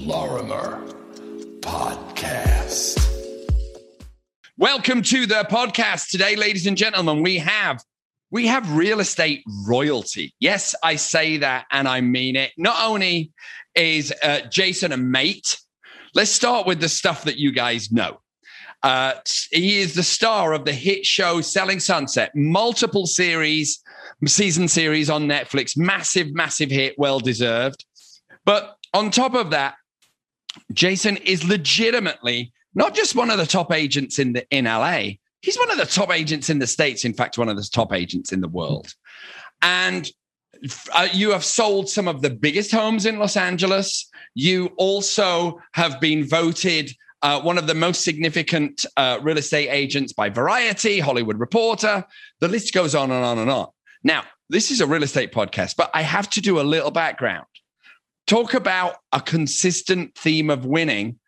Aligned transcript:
Lorimer 0.00 0.80
Podcast. 1.60 3.04
Welcome 4.56 5.02
to 5.02 5.26
the 5.26 5.44
podcast. 5.50 6.10
Today, 6.10 6.36
ladies 6.36 6.68
and 6.68 6.76
gentlemen, 6.76 7.22
we 7.22 7.38
have 7.38 7.82
we 8.30 8.46
have 8.46 8.76
real 8.76 9.00
estate 9.00 9.42
royalty. 9.66 10.34
Yes, 10.38 10.74
I 10.84 10.96
say 10.96 11.38
that 11.38 11.66
and 11.72 11.88
I 11.88 12.00
mean 12.00 12.36
it. 12.36 12.52
Not 12.56 12.76
only 12.88 13.32
is 13.74 14.14
uh, 14.22 14.42
Jason 14.50 14.92
a 14.92 14.96
mate, 14.96 15.58
let's 16.14 16.30
start 16.30 16.66
with 16.66 16.80
the 16.80 16.88
stuff 16.88 17.24
that 17.24 17.38
you 17.38 17.50
guys 17.50 17.90
know. 17.90 18.20
Uh, 18.84 19.14
he 19.50 19.80
is 19.80 19.94
the 19.94 20.04
star 20.04 20.52
of 20.52 20.64
the 20.64 20.72
hit 20.72 21.04
show 21.06 21.40
Selling 21.40 21.80
Sunset, 21.80 22.30
multiple 22.36 23.06
series, 23.06 23.82
season 24.26 24.68
series 24.68 25.10
on 25.10 25.26
Netflix, 25.26 25.76
massive, 25.76 26.32
massive 26.32 26.70
hit, 26.70 26.94
well 26.98 27.18
deserved. 27.18 27.84
But 28.44 28.76
on 28.94 29.10
top 29.10 29.34
of 29.34 29.50
that, 29.50 29.74
Jason 30.72 31.16
is 31.18 31.46
legitimately 31.46 32.52
not 32.74 32.94
just 32.94 33.14
one 33.14 33.30
of 33.30 33.38
the 33.38 33.46
top 33.46 33.72
agents 33.72 34.18
in 34.18 34.32
the 34.32 34.46
in 34.50 34.64
LA. 34.64 35.02
He's 35.42 35.58
one 35.58 35.70
of 35.70 35.78
the 35.78 35.86
top 35.86 36.12
agents 36.12 36.50
in 36.50 36.58
the 36.58 36.66
states. 36.66 37.04
In 37.04 37.14
fact, 37.14 37.38
one 37.38 37.48
of 37.48 37.56
the 37.56 37.68
top 37.72 37.92
agents 37.92 38.32
in 38.32 38.40
the 38.40 38.48
world. 38.48 38.92
And 39.62 40.10
uh, 40.92 41.08
you 41.12 41.30
have 41.30 41.44
sold 41.44 41.88
some 41.88 42.08
of 42.08 42.22
the 42.22 42.30
biggest 42.30 42.72
homes 42.72 43.06
in 43.06 43.18
Los 43.18 43.36
Angeles. 43.36 44.08
You 44.34 44.66
also 44.76 45.60
have 45.74 46.00
been 46.00 46.26
voted 46.26 46.90
uh, 47.22 47.40
one 47.40 47.58
of 47.58 47.66
the 47.66 47.74
most 47.74 48.04
significant 48.04 48.84
uh, 48.96 49.18
real 49.22 49.38
estate 49.38 49.68
agents 49.68 50.12
by 50.12 50.28
Variety, 50.28 51.00
Hollywood 51.00 51.38
Reporter. 51.38 52.04
The 52.40 52.48
list 52.48 52.72
goes 52.72 52.94
on 52.94 53.10
and 53.10 53.24
on 53.24 53.38
and 53.38 53.50
on. 53.50 53.68
Now, 54.04 54.24
this 54.50 54.70
is 54.70 54.80
a 54.80 54.86
real 54.86 55.02
estate 55.02 55.32
podcast, 55.32 55.76
but 55.76 55.90
I 55.94 56.02
have 56.02 56.30
to 56.30 56.40
do 56.40 56.60
a 56.60 56.62
little 56.62 56.90
background. 56.90 57.46
Talk 58.28 58.52
about 58.52 58.96
a 59.10 59.22
consistent 59.22 60.14
theme 60.14 60.50
of 60.50 60.66
winning. 60.66 61.18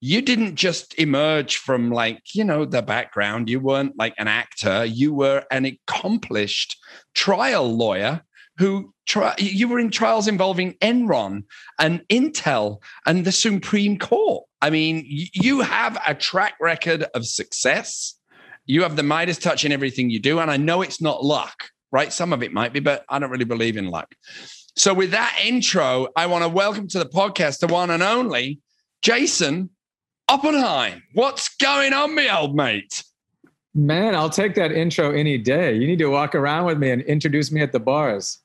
You 0.00 0.20
didn't 0.20 0.56
just 0.56 0.92
emerge 0.98 1.56
from 1.56 1.92
like, 1.92 2.34
you 2.34 2.42
know, 2.42 2.64
the 2.64 2.82
background. 2.82 3.48
You 3.48 3.60
weren't 3.60 3.96
like 3.96 4.14
an 4.18 4.26
actor. 4.26 4.84
You 4.84 5.14
were 5.14 5.44
an 5.52 5.66
accomplished 5.66 6.76
trial 7.14 7.76
lawyer 7.76 8.22
who 8.56 8.92
tri- 9.06 9.36
you 9.38 9.68
were 9.68 9.78
in 9.78 9.92
trials 9.92 10.26
involving 10.26 10.72
Enron 10.82 11.44
and 11.78 12.02
Intel 12.08 12.82
and 13.06 13.24
the 13.24 13.30
Supreme 13.30 13.96
Court. 13.96 14.44
I 14.60 14.70
mean, 14.70 15.04
you 15.06 15.60
have 15.60 15.96
a 16.04 16.12
track 16.12 16.54
record 16.60 17.04
of 17.14 17.24
success. 17.24 18.16
You 18.66 18.82
have 18.82 18.96
the 18.96 19.04
Midas 19.04 19.38
touch 19.38 19.64
in 19.64 19.70
everything 19.70 20.10
you 20.10 20.18
do. 20.18 20.40
And 20.40 20.50
I 20.50 20.56
know 20.56 20.82
it's 20.82 21.00
not 21.00 21.24
luck, 21.24 21.70
right? 21.92 22.12
Some 22.12 22.32
of 22.32 22.42
it 22.42 22.52
might 22.52 22.72
be, 22.72 22.80
but 22.80 23.04
I 23.08 23.20
don't 23.20 23.30
really 23.30 23.44
believe 23.44 23.76
in 23.76 23.86
luck. 23.86 24.12
So, 24.78 24.94
with 24.94 25.10
that 25.10 25.36
intro, 25.44 26.06
I 26.14 26.26
want 26.26 26.44
to 26.44 26.48
welcome 26.48 26.86
to 26.86 27.00
the 27.00 27.06
podcast 27.06 27.58
the 27.58 27.66
one 27.66 27.90
and 27.90 28.00
only 28.00 28.60
Jason 29.02 29.70
Oppenheim. 30.28 31.02
What's 31.14 31.48
going 31.56 31.92
on, 31.92 32.14
me 32.14 32.30
old 32.30 32.54
mate? 32.54 33.02
Man, 33.74 34.14
I'll 34.14 34.30
take 34.30 34.54
that 34.54 34.70
intro 34.70 35.10
any 35.10 35.36
day. 35.36 35.74
You 35.74 35.88
need 35.88 35.98
to 35.98 36.06
walk 36.06 36.36
around 36.36 36.66
with 36.66 36.78
me 36.78 36.92
and 36.92 37.02
introduce 37.02 37.50
me 37.50 37.60
at 37.60 37.72
the 37.72 37.80
bars. 37.80 38.38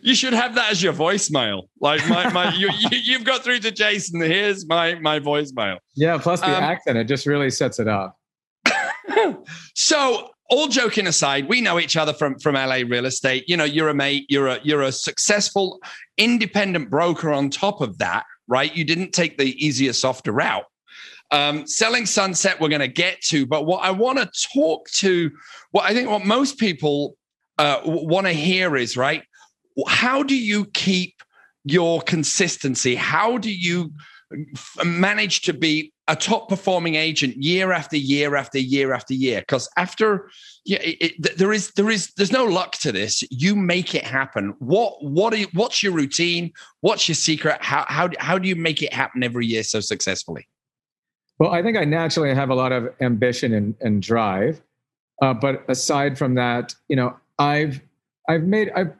You 0.00 0.14
should 0.14 0.32
have 0.32 0.54
that 0.54 0.70
as 0.70 0.82
your 0.82 0.94
voicemail. 0.94 1.64
Like 1.78 2.08
my 2.08 2.30
my, 2.32 2.54
you, 2.54 2.70
you 2.90 3.18
have 3.18 3.26
got 3.26 3.44
through 3.44 3.58
to 3.60 3.70
Jason. 3.70 4.22
Here's 4.22 4.66
my 4.66 4.94
my 4.94 5.20
voicemail. 5.20 5.76
Yeah, 5.94 6.16
plus 6.16 6.40
the 6.40 6.56
um, 6.56 6.62
accent, 6.62 6.96
it 6.96 7.04
just 7.04 7.26
really 7.26 7.50
sets 7.50 7.78
it 7.78 7.86
off. 7.86 8.12
so 9.74 10.30
all 10.50 10.68
joking 10.68 11.06
aside, 11.06 11.48
we 11.48 11.60
know 11.60 11.78
each 11.78 11.96
other 11.96 12.12
from 12.12 12.38
from 12.38 12.54
LA 12.54 12.82
real 12.86 13.06
estate. 13.06 13.44
You 13.48 13.56
know, 13.56 13.64
you're 13.64 13.88
a 13.88 13.94
mate. 13.94 14.26
You're 14.28 14.48
a 14.48 14.60
you're 14.62 14.82
a 14.82 14.92
successful 14.92 15.80
independent 16.18 16.90
broker. 16.90 17.32
On 17.32 17.50
top 17.50 17.80
of 17.80 17.98
that, 17.98 18.24
right? 18.46 18.74
You 18.74 18.84
didn't 18.84 19.12
take 19.12 19.38
the 19.38 19.54
easier, 19.64 19.92
softer 19.92 20.32
route. 20.32 20.64
Um, 21.30 21.66
selling 21.66 22.06
sunset, 22.06 22.60
we're 22.60 22.68
going 22.68 22.80
to 22.80 22.88
get 22.88 23.20
to. 23.22 23.46
But 23.46 23.66
what 23.66 23.82
I 23.82 23.90
want 23.90 24.18
to 24.18 24.30
talk 24.54 24.88
to, 24.96 25.30
what 25.70 25.84
I 25.84 25.94
think 25.94 26.08
what 26.08 26.24
most 26.24 26.58
people 26.58 27.16
uh, 27.58 27.80
want 27.84 28.26
to 28.26 28.32
hear 28.32 28.76
is 28.76 28.96
right. 28.96 29.22
How 29.88 30.22
do 30.22 30.36
you 30.36 30.66
keep 30.66 31.14
your 31.64 32.02
consistency? 32.02 32.94
How 32.94 33.38
do 33.38 33.50
you 33.50 33.92
manage 34.84 35.42
to 35.42 35.52
be 35.52 35.92
a 36.08 36.16
top 36.16 36.48
performing 36.48 36.96
agent 36.96 37.36
year 37.36 37.72
after 37.72 37.96
year 37.96 38.36
after 38.36 38.58
year 38.58 38.92
after 38.92 39.14
year. 39.14 39.40
Because 39.40 39.68
after 39.76 40.30
yeah 40.64 40.78
it, 40.80 40.96
it, 41.00 41.38
there 41.38 41.52
is 41.52 41.70
there 41.72 41.90
is 41.90 42.12
there's 42.16 42.32
no 42.32 42.44
luck 42.44 42.72
to 42.78 42.92
this. 42.92 43.22
You 43.30 43.56
make 43.56 43.94
it 43.94 44.04
happen. 44.04 44.54
What 44.58 45.02
what 45.02 45.32
are 45.32 45.36
you, 45.36 45.48
what's 45.54 45.82
your 45.82 45.92
routine? 45.92 46.52
What's 46.80 47.08
your 47.08 47.14
secret? 47.14 47.58
How 47.60 47.84
how 47.88 48.10
how 48.18 48.38
do 48.38 48.48
you 48.48 48.56
make 48.56 48.82
it 48.82 48.92
happen 48.92 49.22
every 49.22 49.46
year 49.46 49.62
so 49.62 49.80
successfully? 49.80 50.48
Well 51.38 51.50
i 51.50 51.62
think 51.62 51.76
i 51.76 51.84
naturally 51.84 52.34
have 52.34 52.50
a 52.50 52.54
lot 52.54 52.72
of 52.72 52.92
ambition 53.00 53.54
and, 53.54 53.74
and 53.80 54.02
drive. 54.02 54.60
Uh, 55.22 55.32
but 55.32 55.64
aside 55.68 56.18
from 56.18 56.34
that 56.34 56.74
you 56.88 56.96
know 56.96 57.16
i've 57.38 57.80
i've 58.28 58.42
made 58.42 58.70
i've 58.76 58.92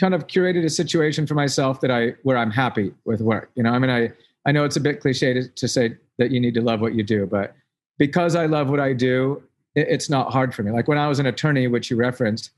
kind 0.00 0.14
of 0.14 0.26
curated 0.26 0.64
a 0.64 0.70
situation 0.70 1.26
for 1.26 1.34
myself 1.34 1.80
that 1.80 1.90
i 1.90 2.14
where 2.22 2.36
i'm 2.36 2.50
happy 2.50 2.92
with 3.04 3.20
work. 3.20 3.50
You 3.54 3.62
know 3.62 3.70
i 3.70 3.78
mean 3.78 3.90
i 3.90 4.12
I 4.46 4.52
know 4.52 4.64
it's 4.64 4.76
a 4.76 4.80
bit 4.80 5.00
cliche 5.00 5.32
to, 5.32 5.48
to 5.48 5.68
say 5.68 5.96
that 6.18 6.30
you 6.30 6.40
need 6.40 6.54
to 6.54 6.60
love 6.60 6.80
what 6.80 6.94
you 6.94 7.02
do, 7.02 7.26
but 7.26 7.54
because 7.98 8.34
I 8.36 8.46
love 8.46 8.68
what 8.70 8.80
I 8.80 8.92
do, 8.92 9.42
it, 9.74 9.86
it's 9.88 10.10
not 10.10 10.32
hard 10.32 10.54
for 10.54 10.62
me. 10.62 10.70
Like 10.70 10.88
when 10.88 10.98
I 10.98 11.08
was 11.08 11.18
an 11.18 11.26
attorney, 11.26 11.66
which 11.66 11.90
you 11.90 11.96
referenced, 11.96 12.50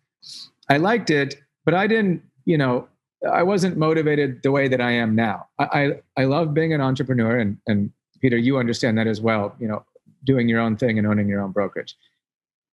I 0.68 0.78
liked 0.78 1.10
it, 1.10 1.36
but 1.64 1.74
I 1.74 1.86
didn't, 1.86 2.22
you 2.44 2.58
know, 2.58 2.88
I 3.32 3.42
wasn't 3.42 3.76
motivated 3.76 4.42
the 4.42 4.50
way 4.50 4.68
that 4.68 4.80
I 4.80 4.92
am 4.92 5.14
now. 5.14 5.46
I, 5.58 5.64
I, 5.64 6.22
I 6.22 6.24
love 6.24 6.54
being 6.54 6.72
an 6.72 6.80
entrepreneur 6.80 7.38
and, 7.38 7.58
and 7.66 7.90
Peter, 8.20 8.36
you 8.36 8.58
understand 8.58 8.98
that 8.98 9.06
as 9.06 9.20
well, 9.20 9.54
you 9.58 9.68
know, 9.68 9.84
doing 10.24 10.48
your 10.48 10.60
own 10.60 10.76
thing 10.76 10.98
and 10.98 11.06
owning 11.06 11.28
your 11.28 11.40
own 11.40 11.52
brokerage. 11.52 11.96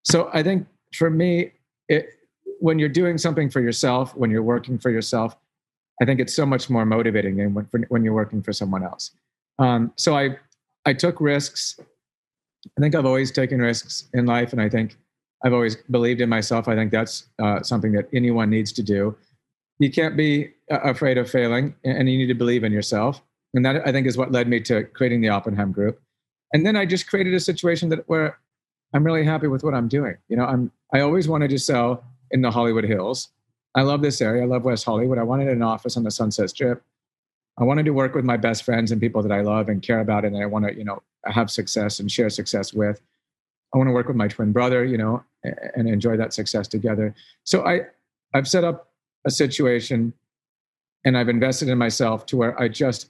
So 0.03 0.30
I 0.34 0.44
think 0.44 0.68
for 0.94 1.09
me, 1.09 1.53
it, 1.88 2.09
when 2.59 2.80
you're 2.80 2.90
doing 2.90 3.18
something 3.18 3.50
for 3.50 3.62
yourself, 3.62 4.16
when 4.16 4.31
you're 4.31 4.44
working 4.44 4.78
for 4.78 4.90
yourself, 4.90 5.35
I 6.02 6.06
think 6.06 6.20
it's 6.20 6.36
so 6.36 6.46
much 6.46 6.70
more 6.70 6.86
motivating 6.86 7.38
than 7.38 7.54
when, 7.54 7.86
when 7.90 8.04
you're 8.04 8.14
working 8.14 8.42
for 8.42 8.54
someone 8.54 8.84
else. 8.84 9.12
Um, 9.59 9.94
so 9.96 10.18
I, 10.18 10.38
I 10.86 10.94
took 10.94 11.22
risks. 11.22 11.80
I 12.78 12.81
think 12.81 12.96
I've 12.96 13.06
always 13.06 13.31
taken 13.31 13.59
risks 13.59 14.09
in 14.14 14.26
life, 14.26 14.54
and 14.54 14.62
I 14.62 14.70
think 14.70 14.98
I've 15.44 15.54
always 15.54 15.76
believed 15.92 16.22
in 16.22 16.30
myself. 16.30 16.68
I 16.68 16.76
think 16.76 16.92
that's 16.92 17.28
uh, 17.40 17.62
something 17.62 17.92
that 17.94 18.08
anyone 18.14 18.50
needs 18.50 18.72
to 18.74 18.84
do. 18.84 19.16
You 19.80 19.92
can't 19.92 20.16
be 20.16 20.52
uh, 20.72 20.80
afraid 20.80 21.18
of 21.18 21.30
failing, 21.30 21.76
and 21.84 22.10
you 22.10 22.18
need 22.18 22.28
to 22.28 22.36
believe 22.36 22.64
in 22.64 22.72
yourself. 22.72 23.22
And 23.54 23.66
that 23.66 23.88
I 23.88 23.92
think 23.92 24.08
is 24.08 24.18
what 24.18 24.31
led 24.31 24.48
me 24.48 24.60
to 24.62 24.84
creating 24.84 25.22
the 25.22 25.30
Oppenheim 25.30 25.72
Group. 25.72 26.02
And 26.54 26.66
then 26.66 26.75
I 26.75 26.86
just 26.86 27.08
created 27.08 27.34
a 27.34 27.40
situation 27.40 27.90
that 27.90 28.08
where 28.08 28.40
I'm 28.94 29.04
really 29.04 29.24
happy 29.24 29.48
with 29.48 29.64
what 29.64 29.74
I'm 29.74 29.88
doing. 29.88 30.16
You 30.30 30.38
know, 30.38 30.46
I'm 30.46 30.72
I 30.94 31.02
always 31.02 31.28
wanted 31.28 31.50
to 31.50 31.60
sell 31.60 32.04
in 32.31 32.42
the 32.42 32.52
Hollywood 32.52 32.84
Hills. 32.84 33.30
I 33.75 33.81
love 33.81 34.01
this 34.01 34.22
area. 34.22 34.44
I 34.44 34.45
love 34.45 34.66
West 34.66 34.85
Hollywood. 34.85 35.17
I 35.17 35.23
wanted 35.23 35.47
an 35.47 35.61
office 35.61 35.97
on 35.97 36.03
the 36.03 36.11
Sunset 36.11 36.50
Strip. 36.50 36.84
I 37.57 37.63
wanted 37.63 37.85
to 37.85 37.91
work 37.91 38.16
with 38.16 38.25
my 38.25 38.38
best 38.38 38.63
friends 38.63 38.91
and 38.91 39.00
people 39.00 39.22
that 39.23 39.31
I 39.31 39.41
love 39.41 39.69
and 39.69 39.81
care 39.81 40.00
about, 40.00 40.25
and 40.25 40.35
I 40.38 40.45
want 40.45 40.66
to, 40.66 40.75
you 40.75 40.84
know, 40.84 41.01
have 41.25 41.51
success 41.51 42.00
and 42.00 42.12
share 42.12 42.29
success 42.29 42.73
with. 42.73 43.01
I 43.73 43.78
want 43.78 43.88
to 43.88 43.94
work 43.94 44.07
with 44.07 44.16
my 44.16 44.28
twin 44.28 44.51
brother, 44.51 44.85
you 44.85 44.97
know, 44.97 45.23
and 45.44 45.88
enjoy 45.88 46.17
that 46.17 46.33
success 46.33 46.67
together. 46.67 47.16
So 47.44 47.66
I, 47.66 47.81
I've 48.33 48.47
set 48.47 48.63
up 48.63 48.91
a 49.25 49.31
situation, 49.31 50.13
and 51.06 51.17
I've 51.17 51.29
invested 51.29 51.69
in 51.69 51.78
myself 51.78 52.25
to 52.28 52.38
where 52.38 52.59
I 52.59 52.67
just, 52.67 53.09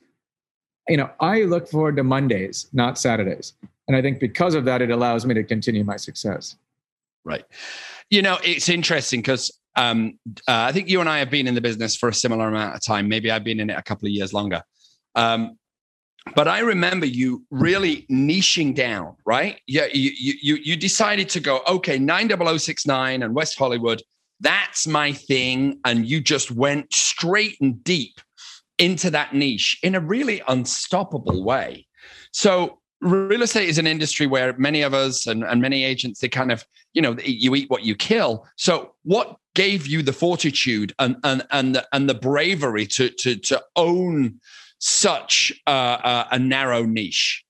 you 0.88 0.97
know, 0.97 1.09
I 1.19 1.44
look 1.44 1.68
forward 1.68 1.96
to 1.97 2.03
Mondays, 2.03 2.68
not 2.73 2.97
Saturdays, 2.97 3.53
and 3.88 3.96
I 3.96 4.02
think 4.02 4.19
because 4.19 4.56
of 4.56 4.66
that, 4.66 4.81
it 4.81 4.91
allows 4.91 5.25
me 5.25 5.34
to 5.35 5.44
continue 5.44 5.84
my 5.84 5.97
success. 5.97 6.56
Right. 7.23 7.46
You 8.09 8.22
know, 8.22 8.38
it's 8.44 8.68
interesting 8.68 9.22
because 9.22 9.52
um, 9.75 10.19
uh, 10.47 10.67
I 10.67 10.72
think 10.72 10.89
you 10.89 11.00
and 11.00 11.09
I 11.09 11.19
have 11.19 11.29
been 11.29 11.47
in 11.47 11.56
the 11.56 11.61
business 11.61 11.95
for 11.95 12.09
a 12.09 12.13
similar 12.13 12.47
amount 12.47 12.75
of 12.75 12.84
time. 12.84 13.07
Maybe 13.07 13.31
I've 13.31 13.44
been 13.44 13.59
in 13.59 13.69
it 13.69 13.78
a 13.78 13.81
couple 13.81 14.07
of 14.07 14.11
years 14.11 14.34
longer. 14.34 14.61
Um, 15.16 15.58
but 16.35 16.47
I 16.47 16.59
remember 16.59 17.05
you 17.05 17.43
really 17.52 18.05
niching 18.09 18.73
down, 18.73 19.16
right? 19.25 19.59
Yeah, 19.67 19.87
you 19.91 20.11
you 20.16 20.55
you 20.55 20.78
decided 20.78 21.28
to 21.29 21.40
go, 21.40 21.61
okay, 21.67 21.99
90069 21.99 23.23
and 23.23 23.35
West 23.35 23.58
Hollywood, 23.58 24.02
that's 24.40 24.87
my 24.87 25.11
thing. 25.11 25.79
And 25.85 26.05
you 26.05 26.22
just 26.22 26.49
went 26.52 26.93
straight 26.93 27.58
and 27.59 27.84
deep 27.84 28.22
into 28.78 29.09
that 29.11 29.34
niche 29.34 29.78
in 29.84 29.96
a 29.96 29.99
really 29.99 30.41
unstoppable 30.47 31.43
way. 31.43 31.87
So 32.31 32.79
real 33.02 33.41
estate 33.41 33.69
is 33.69 33.78
an 33.78 33.87
industry 33.87 34.28
where 34.28 34.55
many 34.58 34.81
of 34.81 34.93
us 34.93 35.28
and, 35.28 35.43
and 35.43 35.61
many 35.61 35.84
agents 35.84 36.22
they 36.22 36.29
kind 36.29 36.52
of 36.52 36.66
you 36.93 37.02
know 37.02 37.16
you 37.23 37.53
eat 37.53 37.69
what 37.69 37.84
you 37.84 37.96
kill 37.96 38.47
so 38.55 38.93
what 39.03 39.35
gave 39.55 39.88
you 39.88 40.02
the 40.02 40.14
fortitude 40.14 40.94
and 41.00 41.17
and 41.23 41.44
and 41.52 41.76
the, 41.76 41.88
and 41.94 42.09
the 42.09 42.14
bravery 42.14 42.85
to 42.88 43.09
to 43.09 43.35
to 43.35 43.61
own 43.76 44.40
such 44.79 45.53
uh, 45.67 46.26
a 46.32 46.40
narrow 46.40 46.84
niche? 46.84 47.44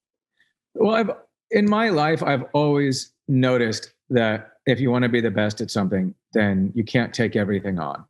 Well 0.75 0.95
i've 0.95 1.11
in 1.51 1.69
my 1.69 1.89
life 1.89 2.23
i've 2.23 2.45
always 2.53 3.13
noticed 3.27 3.93
that 4.09 4.53
if 4.65 4.79
you 4.79 4.89
want 4.89 5.03
to 5.03 5.09
be 5.09 5.21
the 5.21 5.31
best 5.31 5.61
at 5.61 5.69
something 5.69 6.13
then 6.33 6.71
you 6.73 6.83
can't 6.83 7.13
take 7.13 7.35
everything 7.35 7.79
on. 7.79 8.03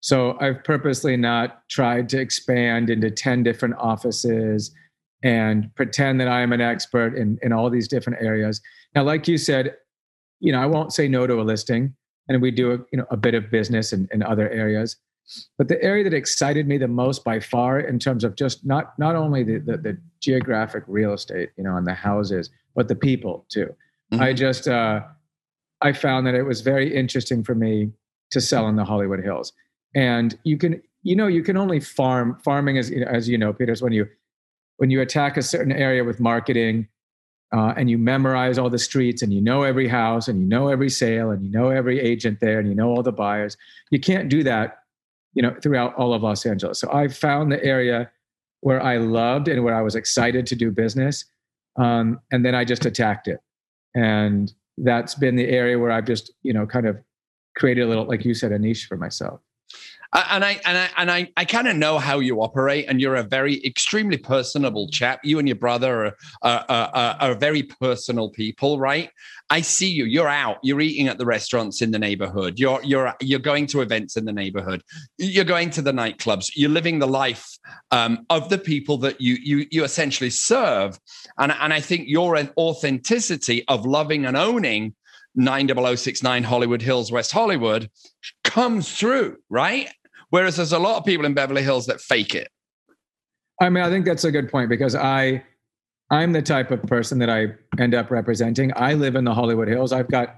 So 0.00 0.38
i've 0.40 0.62
purposely 0.64 1.16
not 1.16 1.68
tried 1.68 2.08
to 2.10 2.20
expand 2.20 2.90
into 2.90 3.10
10 3.10 3.42
different 3.42 3.76
offices 3.78 4.74
and 5.22 5.74
pretend 5.74 6.20
that 6.20 6.28
I 6.28 6.40
am 6.40 6.52
an 6.52 6.60
expert 6.60 7.14
in, 7.14 7.38
in 7.42 7.52
all 7.52 7.70
these 7.70 7.88
different 7.88 8.22
areas. 8.22 8.60
Now, 8.94 9.02
like 9.02 9.28
you 9.28 9.38
said, 9.38 9.76
you 10.40 10.52
know, 10.52 10.60
I 10.60 10.66
won't 10.66 10.92
say 10.92 11.08
no 11.08 11.26
to 11.26 11.40
a 11.40 11.42
listing, 11.42 11.94
and 12.28 12.40
we 12.40 12.50
do 12.50 12.72
a, 12.72 12.78
you 12.92 12.98
know 12.98 13.06
a 13.10 13.16
bit 13.16 13.34
of 13.34 13.50
business 13.50 13.92
in, 13.92 14.08
in 14.12 14.22
other 14.22 14.48
areas. 14.50 14.96
But 15.58 15.68
the 15.68 15.80
area 15.82 16.02
that 16.04 16.14
excited 16.14 16.66
me 16.66 16.76
the 16.76 16.88
most 16.88 17.22
by 17.22 17.38
far, 17.38 17.78
in 17.78 17.98
terms 17.98 18.24
of 18.24 18.34
just 18.34 18.64
not 18.64 18.98
not 18.98 19.16
only 19.16 19.42
the 19.42 19.58
the, 19.58 19.76
the 19.76 19.98
geographic 20.20 20.84
real 20.86 21.12
estate, 21.12 21.50
you 21.56 21.64
know, 21.64 21.76
and 21.76 21.86
the 21.86 21.94
houses, 21.94 22.50
but 22.74 22.88
the 22.88 22.96
people 22.96 23.46
too. 23.48 23.74
Mm-hmm. 24.12 24.22
I 24.22 24.32
just 24.32 24.68
uh, 24.68 25.02
I 25.80 25.92
found 25.92 26.26
that 26.26 26.34
it 26.34 26.42
was 26.42 26.60
very 26.60 26.94
interesting 26.94 27.44
for 27.44 27.54
me 27.54 27.92
to 28.30 28.40
sell 28.40 28.68
in 28.68 28.76
the 28.76 28.84
Hollywood 28.84 29.22
Hills, 29.22 29.52
and 29.94 30.38
you 30.44 30.58
can 30.58 30.82
you 31.02 31.16
know 31.16 31.26
you 31.26 31.42
can 31.42 31.56
only 31.56 31.80
farm 31.80 32.38
farming 32.44 32.78
as 32.78 32.90
as 32.90 33.28
you 33.28 33.38
know, 33.38 33.52
Peters, 33.52 33.82
when 33.82 33.92
you 33.92 34.06
when 34.78 34.90
you 34.90 35.00
attack 35.00 35.36
a 35.36 35.42
certain 35.42 35.72
area 35.72 36.02
with 36.04 36.20
marketing 36.20 36.88
uh, 37.52 37.74
and 37.76 37.90
you 37.90 37.98
memorize 37.98 38.58
all 38.58 38.70
the 38.70 38.78
streets 38.78 39.22
and 39.22 39.32
you 39.32 39.40
know 39.40 39.62
every 39.62 39.88
house 39.88 40.28
and 40.28 40.40
you 40.40 40.46
know 40.46 40.68
every 40.68 40.88
sale 40.88 41.30
and 41.30 41.44
you 41.44 41.50
know 41.50 41.70
every 41.70 41.98
agent 41.98 42.38
there 42.40 42.58
and 42.58 42.68
you 42.68 42.74
know 42.74 42.88
all 42.88 43.02
the 43.02 43.12
buyers. 43.12 43.56
You 43.90 44.00
can't 44.00 44.28
do 44.28 44.42
that 44.44 44.80
you 45.34 45.42
know 45.42 45.54
throughout 45.62 45.94
all 45.94 46.12
of 46.12 46.22
los 46.22 46.44
angeles. 46.46 46.78
So 46.78 46.92
i 46.92 47.08
found 47.08 47.52
the 47.52 47.62
area 47.64 48.10
where 48.60 48.82
i 48.82 48.96
loved 48.98 49.48
and 49.48 49.64
where 49.64 49.74
i 49.74 49.82
was 49.82 49.94
excited 49.94 50.46
to 50.46 50.56
do 50.56 50.70
business 50.70 51.24
um, 51.78 52.20
and 52.30 52.44
then 52.44 52.54
i 52.54 52.64
just 52.64 52.86
attacked 52.86 53.28
it. 53.28 53.40
And 53.94 54.52
that's 54.78 55.14
been 55.14 55.36
the 55.36 55.48
area 55.48 55.78
where 55.78 55.90
i've 55.90 56.06
just 56.06 56.32
you 56.42 56.52
know 56.52 56.66
kind 56.66 56.86
of 56.86 56.98
created 57.56 57.82
a 57.82 57.86
little 57.86 58.04
like 58.04 58.24
you 58.24 58.34
said 58.34 58.52
a 58.52 58.58
niche 58.58 58.86
for 58.86 58.96
myself 58.96 59.40
and 60.12 60.44
I 60.44 60.60
and 60.64 60.76
I 60.76 60.88
and 60.96 61.10
I, 61.10 61.28
I 61.36 61.44
kind 61.44 61.68
of 61.68 61.76
know 61.76 61.98
how 61.98 62.18
you 62.18 62.42
operate, 62.42 62.86
and 62.88 63.00
you're 63.00 63.16
a 63.16 63.22
very 63.22 63.64
extremely 63.64 64.16
personable 64.16 64.88
chap. 64.88 65.20
You 65.22 65.38
and 65.38 65.46
your 65.46 65.56
brother 65.56 66.06
are, 66.06 66.14
are, 66.42 66.64
are, 66.68 67.16
are 67.20 67.34
very 67.34 67.62
personal 67.62 68.30
people, 68.30 68.78
right? 68.78 69.10
I 69.50 69.60
see 69.60 69.88
you. 69.88 70.04
You're 70.04 70.28
out. 70.28 70.58
You're 70.62 70.80
eating 70.80 71.08
at 71.08 71.18
the 71.18 71.26
restaurants 71.26 71.80
in 71.80 71.92
the 71.92 71.98
neighborhood. 71.98 72.58
You're 72.58 72.82
you're 72.82 73.14
you're 73.20 73.38
going 73.38 73.66
to 73.68 73.82
events 73.82 74.16
in 74.16 74.24
the 74.24 74.32
neighborhood. 74.32 74.82
You're 75.18 75.44
going 75.44 75.70
to 75.70 75.82
the 75.82 75.92
nightclubs. 75.92 76.50
You're 76.56 76.70
living 76.70 76.98
the 76.98 77.08
life 77.08 77.46
um, 77.92 78.26
of 78.30 78.48
the 78.48 78.58
people 78.58 78.98
that 78.98 79.20
you 79.20 79.36
you 79.40 79.66
you 79.70 79.84
essentially 79.84 80.30
serve. 80.30 80.98
And 81.38 81.52
and 81.52 81.72
I 81.72 81.80
think 81.80 82.08
your 82.08 82.36
authenticity 82.56 83.64
of 83.68 83.86
loving 83.86 84.26
and 84.26 84.36
owning 84.36 84.94
90069 85.36 86.42
Hollywood 86.42 86.82
Hills, 86.82 87.12
West 87.12 87.32
Hollywood 87.32 87.88
comes 88.42 88.92
through, 88.92 89.36
right? 89.48 89.88
Whereas 90.30 90.56
there's 90.56 90.72
a 90.72 90.78
lot 90.78 90.98
of 90.98 91.04
people 91.04 91.26
in 91.26 91.34
Beverly 91.34 91.62
Hills 91.62 91.86
that 91.86 92.00
fake 92.00 92.34
it. 92.34 92.48
I 93.60 93.68
mean, 93.68 93.84
I 93.84 93.90
think 93.90 94.04
that's 94.06 94.24
a 94.24 94.30
good 94.30 94.50
point 94.50 94.70
because 94.70 94.94
I 94.94 95.44
I'm 96.10 96.32
the 96.32 96.42
type 96.42 96.70
of 96.70 96.82
person 96.84 97.18
that 97.18 97.30
I 97.30 97.48
end 97.78 97.94
up 97.94 98.10
representing. 98.10 98.72
I 98.74 98.94
live 98.94 99.14
in 99.14 99.24
the 99.24 99.34
Hollywood 99.34 99.68
Hills. 99.68 99.92
I've 99.92 100.08
got 100.08 100.36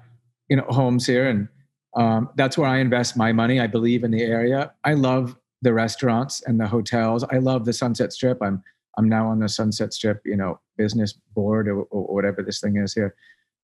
you 0.48 0.56
know 0.56 0.66
homes 0.68 1.06
here, 1.06 1.28
and 1.28 1.48
um, 1.96 2.30
that's 2.36 2.58
where 2.58 2.68
I 2.68 2.78
invest 2.78 3.16
my 3.16 3.32
money. 3.32 3.60
I 3.60 3.66
believe 3.66 4.04
in 4.04 4.10
the 4.10 4.22
area. 4.22 4.72
I 4.84 4.94
love 4.94 5.36
the 5.62 5.72
restaurants 5.72 6.42
and 6.42 6.58
the 6.58 6.66
hotels. 6.66 7.24
I 7.24 7.38
love 7.38 7.64
the 7.64 7.72
Sunset 7.72 8.12
Strip. 8.12 8.38
I'm 8.42 8.62
I'm 8.98 9.08
now 9.08 9.28
on 9.28 9.38
the 9.38 9.48
Sunset 9.48 9.92
Strip, 9.92 10.20
you 10.24 10.36
know, 10.36 10.60
business 10.76 11.14
board 11.34 11.68
or, 11.68 11.82
or 11.84 12.14
whatever 12.14 12.42
this 12.42 12.60
thing 12.60 12.76
is 12.76 12.92
here. 12.92 13.14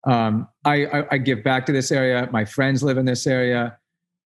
Um, 0.04 0.48
I, 0.64 0.86
I, 0.86 1.06
I, 1.12 1.18
give 1.18 1.42
back 1.42 1.66
to 1.66 1.72
this 1.72 1.90
area. 1.90 2.28
My 2.32 2.44
friends 2.44 2.82
live 2.84 2.98
in 2.98 3.04
this 3.04 3.26
area. 3.26 3.76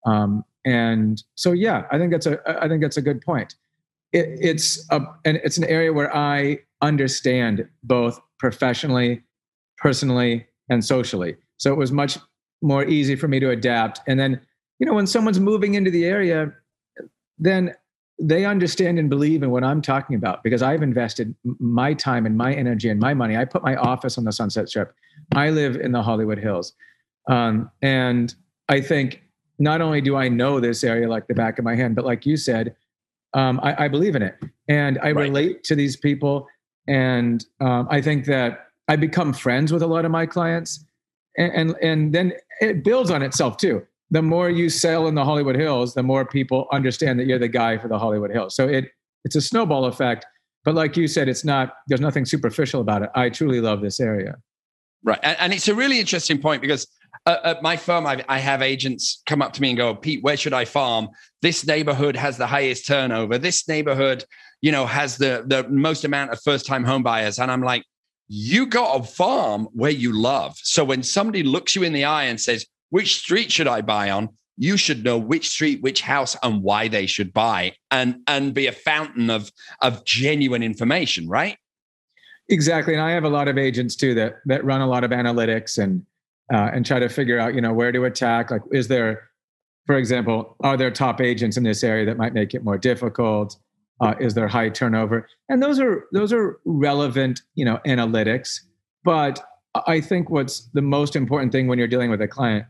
Um, 0.04 0.44
and 0.64 1.22
so 1.34 1.52
yeah 1.52 1.84
i 1.90 1.98
think 1.98 2.12
that's 2.12 2.26
a 2.26 2.38
i 2.62 2.68
think 2.68 2.80
that's 2.82 2.96
a 2.96 3.02
good 3.02 3.20
point. 3.20 3.54
It, 4.12 4.28
it's 4.40 4.86
a 4.90 5.00
and 5.24 5.38
it's 5.38 5.56
an 5.56 5.64
area 5.64 5.92
where 5.92 6.14
i 6.14 6.58
understand 6.82 7.68
both 7.82 8.20
professionally 8.38 9.22
personally 9.78 10.46
and 10.68 10.84
socially. 10.84 11.36
So 11.56 11.72
it 11.72 11.76
was 11.76 11.92
much 11.92 12.18
more 12.62 12.84
easy 12.84 13.16
for 13.16 13.28
me 13.28 13.40
to 13.40 13.50
adapt. 13.50 14.00
And 14.06 14.18
then 14.18 14.40
you 14.78 14.86
know 14.86 14.94
when 14.94 15.06
someone's 15.06 15.38
moving 15.38 15.74
into 15.74 15.90
the 15.90 16.04
area 16.04 16.52
then 17.38 17.74
they 18.20 18.44
understand 18.44 18.98
and 18.98 19.08
believe 19.08 19.42
in 19.42 19.50
what 19.50 19.64
i'm 19.64 19.80
talking 19.80 20.16
about 20.16 20.42
because 20.42 20.60
i've 20.60 20.82
invested 20.82 21.34
my 21.58 21.94
time 21.94 22.26
and 22.26 22.36
my 22.36 22.52
energy 22.52 22.88
and 22.88 23.00
my 23.00 23.14
money. 23.14 23.36
I 23.36 23.44
put 23.44 23.62
my 23.62 23.76
office 23.76 24.18
on 24.18 24.24
the 24.24 24.32
sunset 24.32 24.68
strip. 24.68 24.92
I 25.34 25.50
live 25.50 25.76
in 25.76 25.92
the 25.92 26.02
hollywood 26.02 26.38
hills. 26.38 26.74
Um, 27.28 27.70
and 27.80 28.34
i 28.68 28.80
think 28.80 29.21
not 29.62 29.80
only 29.80 30.00
do 30.00 30.16
I 30.16 30.28
know 30.28 30.58
this 30.58 30.82
area 30.82 31.08
like 31.08 31.28
the 31.28 31.34
back 31.34 31.58
of 31.58 31.64
my 31.64 31.76
hand, 31.76 31.94
but 31.94 32.04
like 32.04 32.26
you 32.26 32.36
said, 32.36 32.74
um, 33.32 33.60
I, 33.62 33.84
I, 33.84 33.88
believe 33.88 34.16
in 34.16 34.22
it 34.22 34.36
and 34.68 34.98
I 34.98 35.12
right. 35.12 35.22
relate 35.22 35.64
to 35.64 35.74
these 35.74 35.96
people. 35.96 36.48
And 36.88 37.44
um, 37.60 37.86
I 37.88 38.02
think 38.02 38.26
that 38.26 38.66
I 38.88 38.96
become 38.96 39.32
friends 39.32 39.72
with 39.72 39.82
a 39.82 39.86
lot 39.86 40.04
of 40.04 40.10
my 40.10 40.26
clients. 40.26 40.84
And, 41.38 41.52
and, 41.54 41.76
and 41.80 42.12
then 42.12 42.32
it 42.60 42.82
builds 42.84 43.10
on 43.10 43.22
itself 43.22 43.56
too. 43.56 43.86
The 44.10 44.20
more 44.20 44.50
you 44.50 44.68
sell 44.68 45.06
in 45.06 45.14
the 45.14 45.24
Hollywood 45.24 45.56
Hills, 45.56 45.94
the 45.94 46.02
more 46.02 46.26
people 46.26 46.66
understand 46.72 47.18
that 47.20 47.26
you're 47.26 47.38
the 47.38 47.48
guy 47.48 47.78
for 47.78 47.88
the 47.88 47.98
Hollywood 47.98 48.32
Hills. 48.32 48.54
So 48.54 48.68
it 48.68 48.90
it's 49.24 49.36
a 49.36 49.40
snowball 49.40 49.84
effect. 49.84 50.26
But 50.64 50.74
like 50.74 50.96
you 50.96 51.08
said, 51.08 51.28
it's 51.28 51.44
not. 51.44 51.74
There's 51.86 52.00
nothing 52.00 52.24
superficial 52.24 52.80
about 52.80 53.02
it. 53.02 53.10
I 53.14 53.30
truly 53.30 53.60
love 53.60 53.80
this 53.80 54.00
area. 54.00 54.36
Right, 55.02 55.18
and, 55.22 55.36
and 55.40 55.52
it's 55.52 55.68
a 55.68 55.74
really 55.74 55.98
interesting 55.98 56.38
point 56.38 56.60
because 56.60 56.86
uh, 57.26 57.36
at 57.44 57.62
my 57.62 57.76
firm, 57.76 58.06
I, 58.06 58.24
I, 58.28 58.38
have 58.38 58.62
agents 58.62 59.22
come 59.26 59.42
up 59.42 59.52
to 59.52 59.62
me 59.62 59.70
and 59.70 59.76
go, 59.76 59.94
Pete, 59.94 60.22
where 60.22 60.36
should 60.36 60.52
I 60.52 60.64
farm? 60.64 61.08
This 61.40 61.64
neighborhood 61.64 62.16
has 62.16 62.36
the 62.36 62.46
highest 62.46 62.86
turnover. 62.86 63.38
This 63.38 63.68
neighborhood, 63.68 64.24
you 64.60 64.72
know, 64.72 64.86
has 64.86 65.18
the 65.18 65.44
the 65.46 65.68
most 65.68 66.04
amount 66.04 66.32
of 66.32 66.40
first 66.42 66.66
time 66.66 66.84
home 66.84 67.02
buyers. 67.02 67.38
And 67.38 67.50
I'm 67.50 67.62
like, 67.62 67.84
you 68.28 68.66
got 68.66 69.00
a 69.00 69.04
farm 69.04 69.68
where 69.72 69.90
you 69.90 70.12
love. 70.12 70.56
So 70.62 70.84
when 70.84 71.02
somebody 71.02 71.42
looks 71.42 71.76
you 71.76 71.84
in 71.84 71.92
the 71.92 72.04
eye 72.04 72.24
and 72.24 72.40
says, 72.40 72.66
which 72.90 73.16
street 73.18 73.52
should 73.52 73.68
I 73.68 73.82
buy 73.82 74.10
on? 74.10 74.28
You 74.56 74.76
should 74.76 75.04
know 75.04 75.16
which 75.16 75.48
street, 75.48 75.80
which 75.80 76.00
house, 76.00 76.36
and 76.42 76.62
why 76.62 76.88
they 76.88 77.06
should 77.06 77.32
buy, 77.32 77.74
and 77.90 78.16
and 78.26 78.52
be 78.52 78.66
a 78.66 78.72
fountain 78.72 79.30
of 79.30 79.50
of 79.80 80.04
genuine 80.04 80.62
information, 80.62 81.28
right? 81.28 81.56
Exactly. 82.48 82.94
And 82.94 83.02
I 83.02 83.12
have 83.12 83.24
a 83.24 83.30
lot 83.30 83.48
of 83.48 83.56
agents 83.58 83.96
too 83.96 84.14
that 84.14 84.34
that 84.46 84.64
run 84.64 84.80
a 84.80 84.86
lot 84.86 85.04
of 85.04 85.10
analytics 85.10 85.82
and 85.82 86.04
uh, 86.52 86.70
and 86.72 86.84
try 86.84 86.98
to 86.98 87.08
figure 87.08 87.38
out, 87.38 87.54
you 87.54 87.60
know, 87.60 87.72
where 87.72 87.92
to 87.92 88.04
attack. 88.04 88.50
Like, 88.50 88.62
is 88.72 88.88
there, 88.88 89.30
for 89.86 89.96
example, 89.96 90.56
are 90.60 90.76
there 90.76 90.90
top 90.90 91.20
agents 91.20 91.56
in 91.56 91.64
this 91.64 91.82
area 91.82 92.04
that 92.06 92.16
might 92.16 92.34
make 92.34 92.54
it 92.54 92.62
more 92.62 92.78
difficult? 92.78 93.56
Uh, 94.00 94.14
is 94.20 94.34
there 94.34 94.48
high 94.48 94.68
turnover? 94.68 95.28
And 95.48 95.62
those 95.62 95.78
are 95.80 96.04
those 96.12 96.32
are 96.32 96.58
relevant, 96.64 97.40
you 97.54 97.64
know, 97.64 97.78
analytics. 97.86 98.60
But 99.04 99.40
I 99.86 100.00
think 100.00 100.28
what's 100.28 100.68
the 100.74 100.82
most 100.82 101.16
important 101.16 101.52
thing 101.52 101.68
when 101.68 101.78
you're 101.78 101.88
dealing 101.88 102.10
with 102.10 102.20
a 102.20 102.28
client 102.28 102.66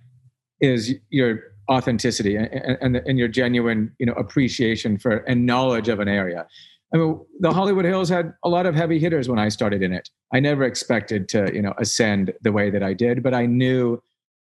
is 0.61 0.95
your 1.11 1.41
authenticity 1.71 2.37
and, 2.37 2.49
and, 2.81 2.97
and 2.97 3.19
your 3.19 3.29
genuine, 3.29 3.93
you 3.99 4.07
know, 4.07 4.13
appreciation 4.13 4.99
for 4.99 5.19
and 5.29 5.47
knowledge 5.47 5.89
of 5.89 6.01
an 6.01 6.09
area. 6.09 6.47
I 6.95 6.99
mean, 6.99 7.19
the 7.41 7.53
Hollywood 7.53 7.85
Hills 7.85 8.09
had 8.09 8.35
a 8.45 8.49
lot 8.49 8.67
of 8.67 8.75
heavy 8.75 8.99
hitters 8.99 9.29
when 9.29 9.39
I 9.39 9.49
started 9.49 9.83
in 9.83 9.93
it. 9.93 10.11
I 10.33 10.41
never 10.41 10.65
expected 10.65 11.29
to, 11.31 11.51
you 11.55 11.63
know, 11.63 11.73
ascend 11.79 12.33
the 12.43 12.53
way 12.53 12.71
that 12.71 12.83
I 12.83 12.93
did, 12.93 13.23
but 13.23 13.33
I 13.33 13.47
knew 13.47 14.03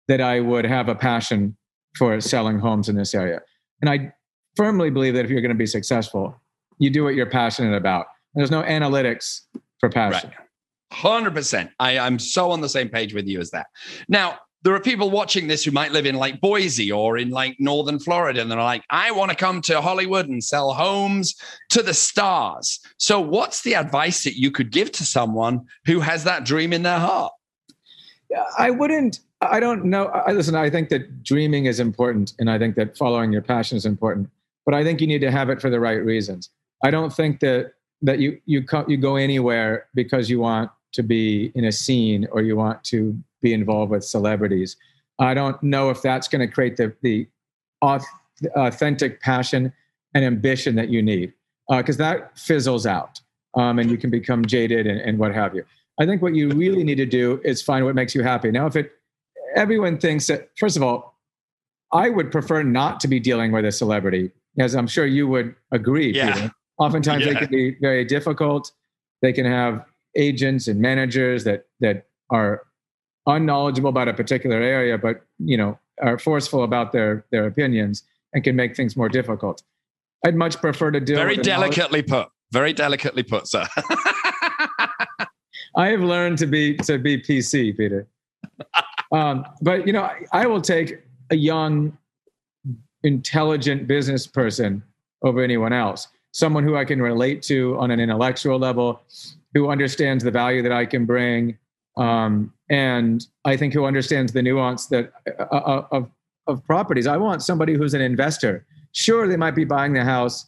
that 0.09 0.21
I 0.21 0.41
would 0.41 0.65
have 0.65 0.89
a 0.89 0.95
passion 0.95 1.57
for 1.97 2.21
selling 2.21 2.59
homes 2.59 2.89
in 2.89 2.95
this 2.95 3.15
area. 3.15 3.41
And 3.81 3.91
I 3.91 4.13
firmly 4.55 4.91
believe 4.91 5.15
that 5.15 5.25
if 5.25 5.31
you're 5.31 5.41
going 5.41 5.49
to 5.49 5.57
be 5.57 5.67
successful, 5.67 6.41
you 6.79 6.91
do 6.91 7.03
what 7.03 7.15
you're 7.15 7.27
passionate 7.27 7.77
about. 7.77 8.07
There's 8.35 8.51
no 8.51 8.63
analytics 8.63 9.41
for 9.81 9.89
passion. 9.89 10.31
Right. 10.31 10.39
100%. 10.93 11.71
I, 11.81 11.99
I'm 11.99 12.19
so 12.19 12.51
on 12.51 12.61
the 12.61 12.69
same 12.69 12.89
page 12.89 13.13
with 13.13 13.27
you 13.27 13.41
as 13.41 13.51
that. 13.51 13.67
Now, 14.09 14.39
there 14.67 14.75
are 14.75 14.81
people 14.81 15.13
watching 15.13 15.47
this 15.47 15.65
who 15.65 15.71
might 15.71 15.93
live 15.93 16.07
in 16.07 16.17
like 16.17 16.41
Boise 16.41 16.91
or 16.91 17.17
in 17.17 17.31
like 17.31 17.55
northern 17.61 18.01
Florida, 18.01 18.41
and 18.41 18.51
they're 18.51 18.59
like, 18.59 18.83
I 18.91 19.13
want 19.13 19.31
to 19.31 19.37
come 19.37 19.61
to 19.61 19.81
Hollywood 19.81 20.29
and 20.29 20.43
sell 20.43 20.75
homes 20.75 21.37
to 21.71 21.83
the 21.83 21.95
stars. 21.95 22.81
So, 22.99 23.21
what's 23.21 23.63
the 23.63 23.77
advice 23.77 24.25
that 24.25 24.37
you 24.37 24.51
could 24.51 24.73
give 24.73 24.91
to 24.93 25.07
someone 25.07 25.65
who 25.85 26.01
has 26.01 26.25
that 26.25 26.45
dream 26.45 26.73
in 26.73 26.83
their 26.83 26.99
heart? 26.99 27.33
I 28.59 28.71
wouldn't. 28.71 29.21
I 29.41 29.61
don't 29.61 29.85
know. 29.85 30.07
I 30.07 30.33
listen. 30.33 30.57
I 30.57 30.69
think 30.69 30.89
that 30.89 31.23
dreaming 31.23 31.67
is 31.67 31.79
important, 31.79 32.35
and 32.41 32.51
I 32.51 32.59
think 32.59 32.75
that 32.75 32.99
following 32.99 33.33
your 33.33 33.43
passion 33.43 33.77
is 33.77 33.87
important. 33.87 34.29
But 34.65 34.75
I 34.75 34.83
think 34.83 35.01
you 35.01 35.07
need 35.07 35.21
to 35.21 35.31
have 35.31 35.49
it 35.49 35.61
for 35.61 35.71
the 35.71 35.79
right 35.79 36.05
reasons. 36.05 36.51
I 36.83 36.91
don't 36.91 37.13
think 37.13 37.39
that 37.39 37.75
that 38.03 38.19
you 38.19 38.41
you 38.47 38.65
you 38.89 38.97
go 38.97 39.15
anywhere 39.15 39.87
because 39.95 40.29
you 40.29 40.41
want 40.41 40.73
to 40.95 41.05
be 41.05 41.53
in 41.55 41.67
a 41.67 41.73
scene 41.73 42.27
or 42.33 42.43
you 42.43 42.57
want 42.57 42.83
to 42.83 43.17
be 43.43 43.53
involved 43.53 43.91
with 43.91 44.05
celebrities. 44.05 44.77
I 45.19 45.35
don't 45.35 45.61
know 45.63 45.91
if 45.91 46.03
that's 46.03 46.29
going 46.29 46.47
to 46.47 46.53
create 46.53 46.77
the, 46.77 46.95
the 47.03 47.27
authentic 48.55 49.21
passion 49.21 49.73
and 50.15 50.25
ambition 50.25 50.75
that 50.77 50.89
you 50.89 51.03
need 51.03 51.33
because 51.71 51.97
uh, 51.97 52.05
that 52.05 52.39
fizzles 52.39 52.87
out 52.87 53.21
um, 53.57 53.79
and 53.79 53.91
you 53.91 53.97
can 53.97 54.11
become 54.11 54.45
jaded 54.45 54.87
and, 54.87 55.01
and 55.01 55.19
what 55.19 55.35
have 55.35 55.55
you. 55.55 55.65
I 55.99 56.07
think 56.07 56.21
what 56.21 56.35
you 56.35 56.51
really 56.51 56.85
need 56.85 56.97
to 56.97 57.07
do 57.07 57.41
is 57.45 57.63
find 57.63 57.85
what 57.85 57.95
makes 57.95 58.15
you 58.15 58.23
happy. 58.23 58.51
Now, 58.51 58.67
if 58.67 58.77
it, 58.77 58.93
everyone 59.55 59.99
thinks 59.99 60.27
that, 60.27 60.51
first 60.59 60.77
of 60.77 60.83
all, 60.83 61.19
I 61.93 62.11
would 62.11 62.31
prefer 62.31 62.63
not 62.63 63.01
to 63.01 63.09
be 63.09 63.19
dealing 63.19 63.53
with 63.53 63.65
a 63.65 63.73
celebrity, 63.73 64.31
as 64.59 64.75
I'm 64.75 64.87
sure 64.87 65.07
you 65.07 65.27
would 65.29 65.55
agree. 65.73 66.13
Yeah. 66.13 66.35
Peter. 66.35 66.53
Oftentimes 66.79 67.25
yeah. 67.25 67.33
they 67.33 67.39
can 67.39 67.51
be 67.51 67.77
very 67.81 68.05
difficult. 68.05 68.73
they 69.23 69.33
can 69.33 69.47
have 69.47 69.85
agents 70.15 70.69
and 70.69 70.81
managers 70.81 71.45
that 71.45 71.67
that 71.81 72.07
are 72.31 72.66
unknowledgeable 73.27 73.91
about 73.91 74.09
a 74.09 74.15
particular 74.15 74.61
area, 74.61 74.99
but 74.99 75.23
you 75.39 75.57
know 75.57 75.79
are 76.03 76.19
forceful 76.19 76.63
about 76.63 76.93
their 76.93 77.25
their 77.31 77.47
opinions 77.47 78.05
and 78.33 78.45
can 78.45 78.57
make 78.57 78.77
things 78.77 78.97
more 78.97 79.09
difficult. 79.09 79.63
I'd 80.25 80.35
much 80.35 80.61
prefer 80.61 80.91
to 80.91 81.01
deal 81.01 81.17
very 81.17 81.37
delicately 81.37 82.03
put. 82.03 82.29
Very 82.53 82.73
delicately 82.73 83.23
put, 83.23 83.49
sir. 83.49 83.67
I 85.77 85.89
have 85.89 86.01
learned 86.01 86.39
to 86.39 86.47
be 86.47 86.77
to 86.79 86.99
be 86.99 87.19
PC, 87.19 87.77
Peter. 87.77 88.07
Um, 89.13 89.45
but 89.63 89.87
you 89.87 89.93
know, 89.93 90.03
I, 90.03 90.23
I 90.33 90.47
will 90.47 90.61
take 90.61 91.01
a 91.31 91.37
young, 91.37 91.97
intelligent 93.03 93.87
business 93.87 94.27
person 94.27 94.83
over 95.23 95.43
anyone 95.43 95.73
else. 95.73 96.09
Someone 96.33 96.65
who 96.65 96.77
I 96.77 96.85
can 96.85 97.01
relate 97.01 97.43
to 97.43 97.79
on 97.79 97.91
an 97.91 98.01
intellectual 98.01 98.59
level, 98.59 99.01
who 99.55 99.71
understands 99.71 100.23
the 100.23 100.31
value 100.31 100.63
that 100.63 100.73
I 100.73 100.87
can 100.87 101.05
bring, 101.07 101.57
um, 101.97 102.53
and 102.69 103.27
I 103.45 103.57
think 103.57 103.73
who 103.73 103.85
understands 103.85 104.33
the 104.33 104.43
nuance 104.43 104.87
that 104.87 105.13
uh, 105.39 105.43
uh, 105.43 105.87
of 105.91 106.11
of 106.47 106.65
properties. 106.65 107.07
I 107.07 107.17
want 107.17 107.43
somebody 107.43 107.75
who's 107.75 107.95
an 107.95 108.01
investor. 108.01 108.65
Sure, 108.93 109.27
they 109.27 109.37
might 109.37 109.55
be 109.55 109.65
buying 109.65 109.93
the 109.93 110.05
house 110.05 110.47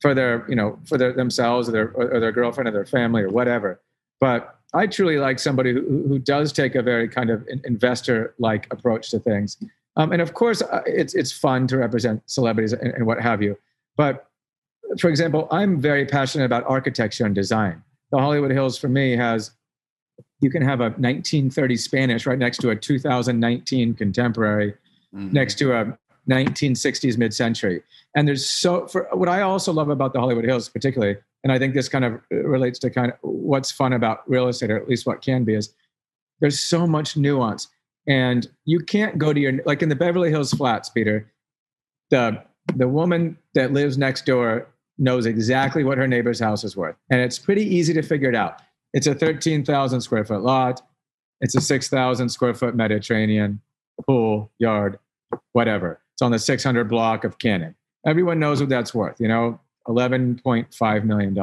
for 0.00 0.14
their 0.14 0.44
you 0.48 0.56
know 0.56 0.78
for 0.84 0.98
their, 0.98 1.12
themselves 1.12 1.68
or 1.68 1.72
their 1.72 1.90
or 1.92 2.20
their 2.20 2.32
girlfriend 2.32 2.68
or 2.68 2.72
their 2.72 2.86
family 2.86 3.22
or 3.22 3.28
whatever. 3.28 3.80
But 4.20 4.58
I 4.74 4.86
truly 4.86 5.18
like 5.18 5.38
somebody 5.38 5.72
who, 5.72 6.04
who 6.08 6.18
does 6.18 6.52
take 6.52 6.74
a 6.74 6.82
very 6.82 7.08
kind 7.08 7.30
of 7.30 7.46
investor 7.64 8.34
like 8.38 8.72
approach 8.72 9.10
to 9.10 9.18
things. 9.18 9.58
Um, 9.96 10.12
and 10.12 10.22
of 10.22 10.34
course, 10.34 10.62
uh, 10.62 10.82
it's 10.86 11.14
it's 11.14 11.32
fun 11.32 11.66
to 11.68 11.78
represent 11.78 12.22
celebrities 12.26 12.72
and, 12.72 12.92
and 12.92 13.06
what 13.06 13.20
have 13.20 13.42
you. 13.42 13.58
But 13.96 14.26
for 14.98 15.08
example, 15.08 15.48
I'm 15.50 15.80
very 15.80 16.06
passionate 16.06 16.44
about 16.44 16.64
architecture 16.66 17.24
and 17.24 17.34
design. 17.34 17.82
The 18.10 18.18
Hollywood 18.18 18.50
Hills 18.50 18.78
for 18.78 18.88
me 18.88 19.16
has 19.16 19.52
you 20.40 20.50
can 20.50 20.62
have 20.62 20.80
a 20.80 20.90
1930 20.90 21.76
Spanish 21.76 22.26
right 22.26 22.38
next 22.38 22.58
to 22.58 22.70
a 22.70 22.76
2019 22.76 23.94
contemporary, 23.94 24.72
mm-hmm. 25.14 25.32
next 25.32 25.56
to 25.58 25.72
a 25.72 25.98
1960s 26.28 27.18
mid-century. 27.18 27.82
And 28.14 28.28
there's 28.28 28.46
so 28.46 28.86
for 28.86 29.08
what 29.12 29.28
I 29.28 29.42
also 29.42 29.72
love 29.72 29.88
about 29.88 30.12
the 30.12 30.20
Hollywood 30.20 30.44
Hills, 30.44 30.68
particularly, 30.68 31.16
and 31.44 31.52
I 31.52 31.58
think 31.58 31.74
this 31.74 31.88
kind 31.88 32.04
of 32.04 32.20
relates 32.30 32.78
to 32.80 32.90
kind 32.90 33.12
of 33.12 33.18
what's 33.22 33.70
fun 33.70 33.92
about 33.92 34.28
real 34.28 34.48
estate, 34.48 34.70
or 34.70 34.76
at 34.76 34.88
least 34.88 35.06
what 35.06 35.22
can 35.22 35.44
be, 35.44 35.54
is 35.54 35.74
there's 36.40 36.62
so 36.62 36.86
much 36.86 37.16
nuance. 37.16 37.68
And 38.06 38.48
you 38.64 38.80
can't 38.80 39.18
go 39.18 39.32
to 39.32 39.40
your 39.40 39.60
like 39.64 39.82
in 39.82 39.88
the 39.88 39.96
Beverly 39.96 40.30
Hills 40.30 40.52
flats, 40.52 40.88
Peter. 40.88 41.32
The 42.10 42.42
the 42.76 42.88
woman 42.88 43.38
that 43.54 43.72
lives 43.72 43.98
next 43.98 44.26
door 44.26 44.68
knows 44.98 45.26
exactly 45.26 45.84
what 45.84 45.98
her 45.98 46.06
neighbor's 46.06 46.40
house 46.40 46.64
is 46.64 46.76
worth. 46.76 46.96
And 47.10 47.20
it's 47.20 47.38
pretty 47.38 47.62
easy 47.62 47.92
to 47.94 48.02
figure 48.02 48.28
it 48.28 48.36
out. 48.36 48.60
It's 48.92 49.06
a 49.06 49.14
13,000 49.14 50.00
square 50.00 50.24
foot 50.24 50.42
lot. 50.42 50.82
It's 51.40 51.54
a 51.56 51.60
6,000 51.60 52.28
square 52.28 52.54
foot 52.54 52.74
Mediterranean 52.74 53.60
pool, 54.06 54.50
yard, 54.58 54.98
whatever. 55.52 56.00
It's 56.14 56.22
on 56.22 56.30
the 56.30 56.38
600 56.38 56.88
block 56.88 57.24
of 57.24 57.38
Cannon. 57.38 57.74
Everyone 58.06 58.38
knows 58.38 58.60
what 58.60 58.68
that's 58.68 58.94
worth, 58.94 59.20
you 59.20 59.28
know, 59.28 59.58
$11.5 59.88 61.04
million. 61.04 61.34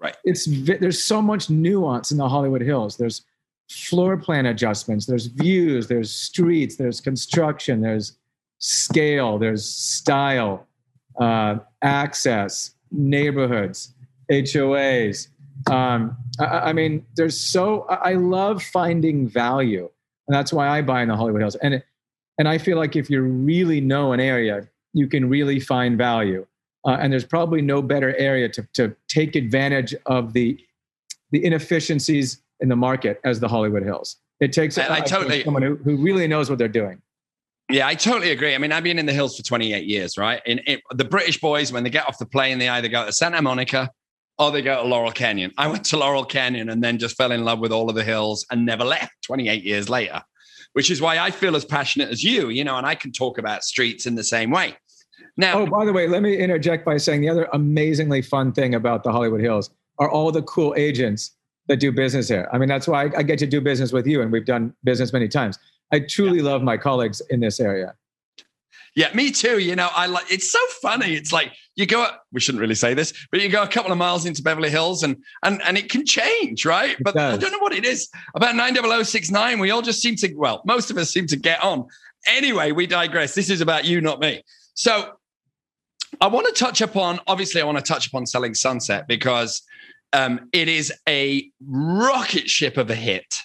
Right. 0.00 0.16
It's 0.24 0.46
there's 0.46 1.02
so 1.02 1.20
much 1.20 1.50
nuance 1.50 2.12
in 2.12 2.18
the 2.18 2.28
Hollywood 2.28 2.60
Hills. 2.60 2.96
There's 2.96 3.22
floor 3.68 4.16
plan 4.16 4.46
adjustments, 4.46 5.06
there's 5.06 5.26
views, 5.26 5.88
there's 5.88 6.10
streets, 6.10 6.76
there's 6.76 7.00
construction, 7.00 7.80
there's 7.80 8.16
scale, 8.58 9.38
there's 9.38 9.68
style, 9.68 10.66
uh, 11.20 11.58
access, 11.82 12.74
neighborhoods, 12.90 13.94
HOAs, 14.30 15.28
um, 15.66 16.16
I, 16.38 16.44
I, 16.44 16.72
mean, 16.72 17.04
there's 17.16 17.38
so 17.38 17.82
I 17.82 18.14
love 18.14 18.62
finding 18.62 19.28
value, 19.28 19.88
and 20.26 20.36
that's 20.36 20.52
why 20.52 20.68
I 20.68 20.82
buy 20.82 21.02
in 21.02 21.08
the 21.08 21.16
Hollywood 21.16 21.40
Hills. 21.40 21.56
And 21.56 21.82
and 22.38 22.48
I 22.48 22.58
feel 22.58 22.76
like 22.76 22.96
if 22.96 23.10
you 23.10 23.22
really 23.22 23.80
know 23.80 24.12
an 24.12 24.20
area, 24.20 24.68
you 24.92 25.08
can 25.08 25.28
really 25.28 25.60
find 25.60 25.98
value. 25.98 26.46
Uh, 26.86 26.92
and 27.00 27.12
there's 27.12 27.24
probably 27.24 27.60
no 27.60 27.82
better 27.82 28.14
area 28.16 28.48
to 28.50 28.66
to 28.74 28.94
take 29.08 29.36
advantage 29.36 29.94
of 30.06 30.32
the 30.32 30.58
the 31.30 31.44
inefficiencies 31.44 32.40
in 32.60 32.68
the 32.68 32.76
market 32.76 33.20
as 33.24 33.40
the 33.40 33.48
Hollywood 33.48 33.82
Hills. 33.82 34.16
It 34.40 34.52
takes 34.52 34.78
I, 34.78 34.96
I 34.96 35.00
totally 35.00 35.42
someone 35.42 35.62
who, 35.62 35.76
who 35.76 35.96
really 35.96 36.28
knows 36.28 36.48
what 36.48 36.58
they're 36.58 36.68
doing. 36.68 37.02
Yeah, 37.70 37.86
I 37.86 37.94
totally 37.94 38.30
agree. 38.30 38.54
I 38.54 38.58
mean, 38.58 38.72
I've 38.72 38.82
been 38.82 38.98
in 38.98 39.04
the 39.04 39.12
hills 39.12 39.36
for 39.36 39.42
28 39.42 39.84
years, 39.84 40.16
right? 40.16 40.40
In, 40.46 40.58
in, 40.60 40.80
the 40.90 41.04
British 41.04 41.38
boys, 41.38 41.70
when 41.70 41.84
they 41.84 41.90
get 41.90 42.08
off 42.08 42.18
the 42.18 42.24
plane, 42.24 42.58
they 42.58 42.68
either 42.68 42.88
go 42.88 43.04
to 43.04 43.12
Santa 43.12 43.42
Monica 43.42 43.90
oh, 44.38 44.50
they 44.50 44.62
go 44.62 44.82
to 44.82 44.88
Laurel 44.88 45.12
Canyon. 45.12 45.52
I 45.58 45.66
went 45.66 45.84
to 45.86 45.96
Laurel 45.96 46.24
Canyon 46.24 46.68
and 46.68 46.82
then 46.82 46.98
just 46.98 47.16
fell 47.16 47.32
in 47.32 47.44
love 47.44 47.58
with 47.58 47.72
all 47.72 47.88
of 47.88 47.96
the 47.96 48.04
hills 48.04 48.46
and 48.50 48.64
never 48.64 48.84
left 48.84 49.12
28 49.22 49.64
years 49.64 49.88
later, 49.88 50.22
which 50.74 50.90
is 50.90 51.00
why 51.00 51.18
I 51.18 51.30
feel 51.30 51.56
as 51.56 51.64
passionate 51.64 52.10
as 52.10 52.22
you, 52.22 52.48
you 52.48 52.64
know, 52.64 52.76
and 52.76 52.86
I 52.86 52.94
can 52.94 53.12
talk 53.12 53.38
about 53.38 53.64
streets 53.64 54.06
in 54.06 54.14
the 54.14 54.24
same 54.24 54.50
way. 54.50 54.76
Now, 55.36 55.60
oh, 55.60 55.66
by 55.66 55.84
the 55.84 55.92
way, 55.92 56.06
let 56.08 56.22
me 56.22 56.36
interject 56.36 56.84
by 56.84 56.96
saying 56.96 57.20
the 57.20 57.28
other 57.28 57.48
amazingly 57.52 58.22
fun 58.22 58.52
thing 58.52 58.74
about 58.74 59.04
the 59.04 59.12
Hollywood 59.12 59.40
Hills 59.40 59.70
are 59.98 60.10
all 60.10 60.30
the 60.30 60.42
cool 60.42 60.74
agents 60.76 61.36
that 61.68 61.78
do 61.78 61.92
business 61.92 62.28
here. 62.28 62.48
I 62.52 62.58
mean, 62.58 62.68
that's 62.68 62.88
why 62.88 63.04
I, 63.04 63.10
I 63.18 63.22
get 63.22 63.38
to 63.40 63.46
do 63.46 63.60
business 63.60 63.92
with 63.92 64.06
you, 64.06 64.22
and 64.22 64.32
we've 64.32 64.44
done 64.44 64.74
business 64.84 65.12
many 65.12 65.28
times. 65.28 65.58
I 65.92 66.00
truly 66.00 66.38
yeah. 66.38 66.44
love 66.44 66.62
my 66.62 66.76
colleagues 66.76 67.20
in 67.30 67.40
this 67.40 67.60
area. 67.60 67.94
Yeah, 68.98 69.14
me 69.14 69.30
too. 69.30 69.60
You 69.60 69.76
know, 69.76 69.90
I 69.94 70.06
like 70.06 70.24
it's 70.28 70.50
so 70.50 70.58
funny. 70.82 71.14
It's 71.14 71.32
like 71.32 71.52
you 71.76 71.86
go 71.86 72.04
we 72.32 72.40
shouldn't 72.40 72.60
really 72.60 72.74
say 72.74 72.94
this, 72.94 73.12
but 73.30 73.40
you 73.40 73.48
go 73.48 73.62
a 73.62 73.68
couple 73.68 73.92
of 73.92 73.96
miles 73.96 74.26
into 74.26 74.42
Beverly 74.42 74.70
Hills 74.70 75.04
and 75.04 75.16
and 75.44 75.62
and 75.62 75.78
it 75.78 75.88
can 75.88 76.04
change, 76.04 76.66
right? 76.66 76.90
It 76.90 77.04
but 77.04 77.14
does. 77.14 77.34
I 77.34 77.36
don't 77.36 77.52
know 77.52 77.60
what 77.60 77.72
it 77.72 77.84
is. 77.84 78.08
About 78.34 78.56
90069, 78.56 79.60
we 79.60 79.70
all 79.70 79.82
just 79.82 80.02
seem 80.02 80.16
to 80.16 80.34
well, 80.34 80.62
most 80.66 80.90
of 80.90 80.98
us 80.98 81.12
seem 81.12 81.28
to 81.28 81.36
get 81.36 81.62
on. 81.62 81.86
Anyway, 82.26 82.72
we 82.72 82.88
digress. 82.88 83.36
This 83.36 83.50
is 83.50 83.60
about 83.60 83.84
you, 83.84 84.00
not 84.00 84.18
me. 84.18 84.42
So 84.74 85.12
I 86.20 86.26
want 86.26 86.48
to 86.48 86.52
touch 86.52 86.80
upon, 86.80 87.20
obviously, 87.28 87.60
I 87.60 87.64
want 87.66 87.78
to 87.78 87.84
touch 87.84 88.08
upon 88.08 88.26
selling 88.26 88.54
sunset 88.54 89.06
because 89.06 89.62
um, 90.12 90.48
it 90.52 90.66
is 90.66 90.92
a 91.08 91.48
rocket 91.64 92.50
ship 92.50 92.76
of 92.76 92.90
a 92.90 92.96
hit. 92.96 93.42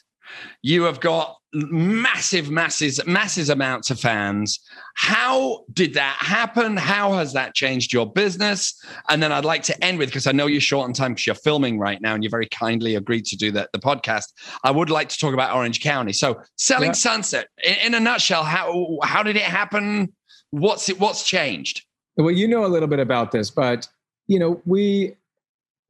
You 0.63 0.83
have 0.85 0.99
got 0.99 1.37
massive, 1.53 2.49
masses, 2.49 2.99
masses 3.05 3.49
amounts 3.49 3.91
of 3.91 3.99
fans. 3.99 4.59
How 4.95 5.65
did 5.73 5.93
that 5.93 6.17
happen? 6.19 6.77
How 6.77 7.13
has 7.13 7.33
that 7.33 7.53
changed 7.53 7.93
your 7.93 8.11
business? 8.11 8.83
And 9.09 9.21
then 9.21 9.31
I'd 9.31 9.45
like 9.45 9.63
to 9.63 9.83
end 9.83 9.99
with 9.99 10.09
because 10.09 10.27
I 10.27 10.31
know 10.31 10.47
you're 10.47 10.61
short 10.61 10.85
on 10.85 10.93
time 10.93 11.13
because 11.13 11.27
you're 11.27 11.35
filming 11.35 11.77
right 11.77 12.01
now 12.01 12.15
and 12.15 12.23
you 12.23 12.29
very 12.29 12.47
kindly 12.47 12.95
agreed 12.95 13.25
to 13.25 13.37
do 13.37 13.51
that 13.51 13.71
the 13.71 13.79
podcast. 13.79 14.33
I 14.63 14.71
would 14.71 14.89
like 14.89 15.09
to 15.09 15.17
talk 15.17 15.33
about 15.33 15.55
Orange 15.55 15.81
County. 15.81 16.13
So 16.13 16.41
selling 16.57 16.89
yeah. 16.89 16.93
Sunset 16.93 17.47
in, 17.63 17.75
in, 17.85 17.93
a 17.93 17.99
nutshell, 17.99 18.43
how 18.43 18.97
how 19.03 19.23
did 19.23 19.35
it 19.35 19.43
happen? 19.43 20.13
What's 20.51 20.89
it? 20.89 20.99
What's 20.99 21.23
changed? 21.23 21.83
Well, 22.17 22.31
you 22.31 22.47
know 22.47 22.65
a 22.65 22.67
little 22.67 22.87
bit 22.87 22.99
about 22.99 23.31
this, 23.31 23.49
but 23.49 23.87
you 24.27 24.39
know 24.39 24.61
we 24.65 25.15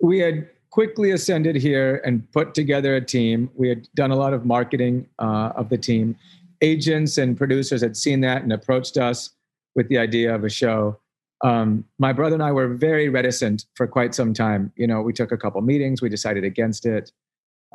we 0.02 0.20
had 0.20 0.50
quickly 0.74 1.12
ascended 1.12 1.56
here 1.56 2.02
and 2.04 2.30
put 2.32 2.56
together 2.56 2.96
a 2.96 3.02
team. 3.02 3.48
We 3.54 3.70
had 3.70 3.88
done 3.94 4.10
a 4.10 4.16
lot 4.16 4.34
of 4.34 4.44
marketing 4.44 5.08
uh, 5.20 5.52
of 5.56 5.70
the 5.70 5.78
team. 5.78 6.16
Agents 6.62 7.20
and 7.20 7.38
producers 7.38 7.82
had 7.82 7.96
seen 7.96 8.22
that 8.22 8.42
and 8.42 8.52
approached 8.52 8.98
us 8.98 9.30
with 9.76 9.88
the 9.90 10.00
idea 10.00 10.34
of 10.34 10.44
a 10.44 10.50
show. 10.50 11.00
Um, 11.44 11.86
my 12.00 12.12
brother 12.12 12.34
and 12.34 12.42
I 12.42 12.52
were 12.52 12.70
very 12.70 13.08
reticent 13.08 13.66
for 13.76 13.86
quite 13.86 14.16
some 14.16 14.34
time. 14.34 14.72
You 14.76 14.88
know, 14.88 15.04
we 15.04 15.14
took 15.14 15.32
a 15.32 15.38
couple 15.38 15.62
meetings, 15.62 16.02
we 16.02 16.10
decided 16.10 16.44
against 16.44 16.88
it. 16.88 17.12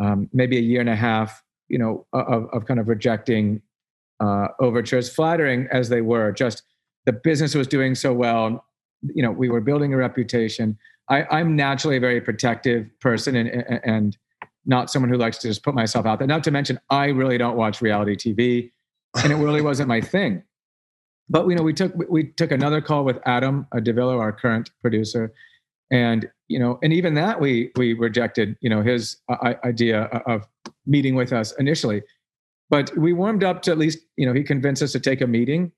Um, 0.02 0.28
maybe 0.32 0.58
a 0.58 0.60
year 0.60 0.80
and 0.80 0.90
a 0.90 0.96
half, 0.96 1.40
you 1.68 1.78
know, 1.78 2.04
of, 2.12 2.48
of 2.52 2.66
kind 2.66 2.80
of 2.80 2.88
rejecting 2.88 3.62
uh, 4.18 4.48
overtures, 4.58 5.08
flattering 5.08 5.68
as 5.70 5.88
they 5.88 6.00
were. 6.00 6.32
Just 6.32 6.64
the 7.06 7.12
business 7.12 7.54
was 7.54 7.68
doing 7.68 7.94
so 7.94 8.12
well. 8.12 8.64
You 9.14 9.22
know, 9.22 9.30
we 9.30 9.48
were 9.48 9.60
building 9.60 9.94
a 9.94 9.96
reputation. 9.96 10.76
I, 11.08 11.40
am 11.40 11.56
naturally 11.56 11.96
a 11.96 12.00
very 12.00 12.20
protective 12.20 12.86
person 13.00 13.34
and, 13.34 13.48
and 13.84 14.16
not 14.66 14.90
someone 14.90 15.10
who 15.10 15.16
likes 15.16 15.38
to 15.38 15.48
just 15.48 15.64
put 15.64 15.74
myself 15.74 16.06
out 16.06 16.18
there. 16.18 16.28
Not 16.28 16.44
to 16.44 16.50
mention, 16.50 16.78
I 16.90 17.06
really 17.06 17.38
don't 17.38 17.56
watch 17.56 17.80
reality 17.80 18.14
TV, 18.14 18.70
and 19.24 19.32
it 19.32 19.36
really 19.36 19.62
wasn't 19.62 19.88
my 19.88 20.00
thing. 20.00 20.42
But 21.30 21.48
you 21.48 21.56
know, 21.56 21.62
we 21.62 21.72
took 21.72 21.92
we 22.08 22.24
took 22.24 22.52
another 22.52 22.80
call 22.80 23.04
with 23.04 23.18
Adam 23.26 23.66
DiVello, 23.74 24.18
our 24.18 24.32
current 24.32 24.70
producer, 24.80 25.32
and 25.90 26.28
you 26.48 26.58
know, 26.58 26.78
and 26.82 26.92
even 26.92 27.14
that 27.14 27.40
we 27.40 27.70
we 27.76 27.94
rejected. 27.94 28.56
You 28.60 28.70
know, 28.70 28.82
his 28.82 29.16
uh, 29.28 29.54
idea 29.64 30.02
of 30.26 30.46
meeting 30.86 31.14
with 31.14 31.32
us 31.32 31.52
initially, 31.58 32.02
but 32.70 32.96
we 32.96 33.12
warmed 33.12 33.44
up 33.44 33.62
to 33.62 33.70
at 33.70 33.78
least 33.78 33.98
you 34.16 34.26
know 34.26 34.32
he 34.32 34.42
convinced 34.42 34.82
us 34.82 34.92
to 34.92 35.00
take 35.00 35.20
a 35.20 35.26
meeting, 35.26 35.72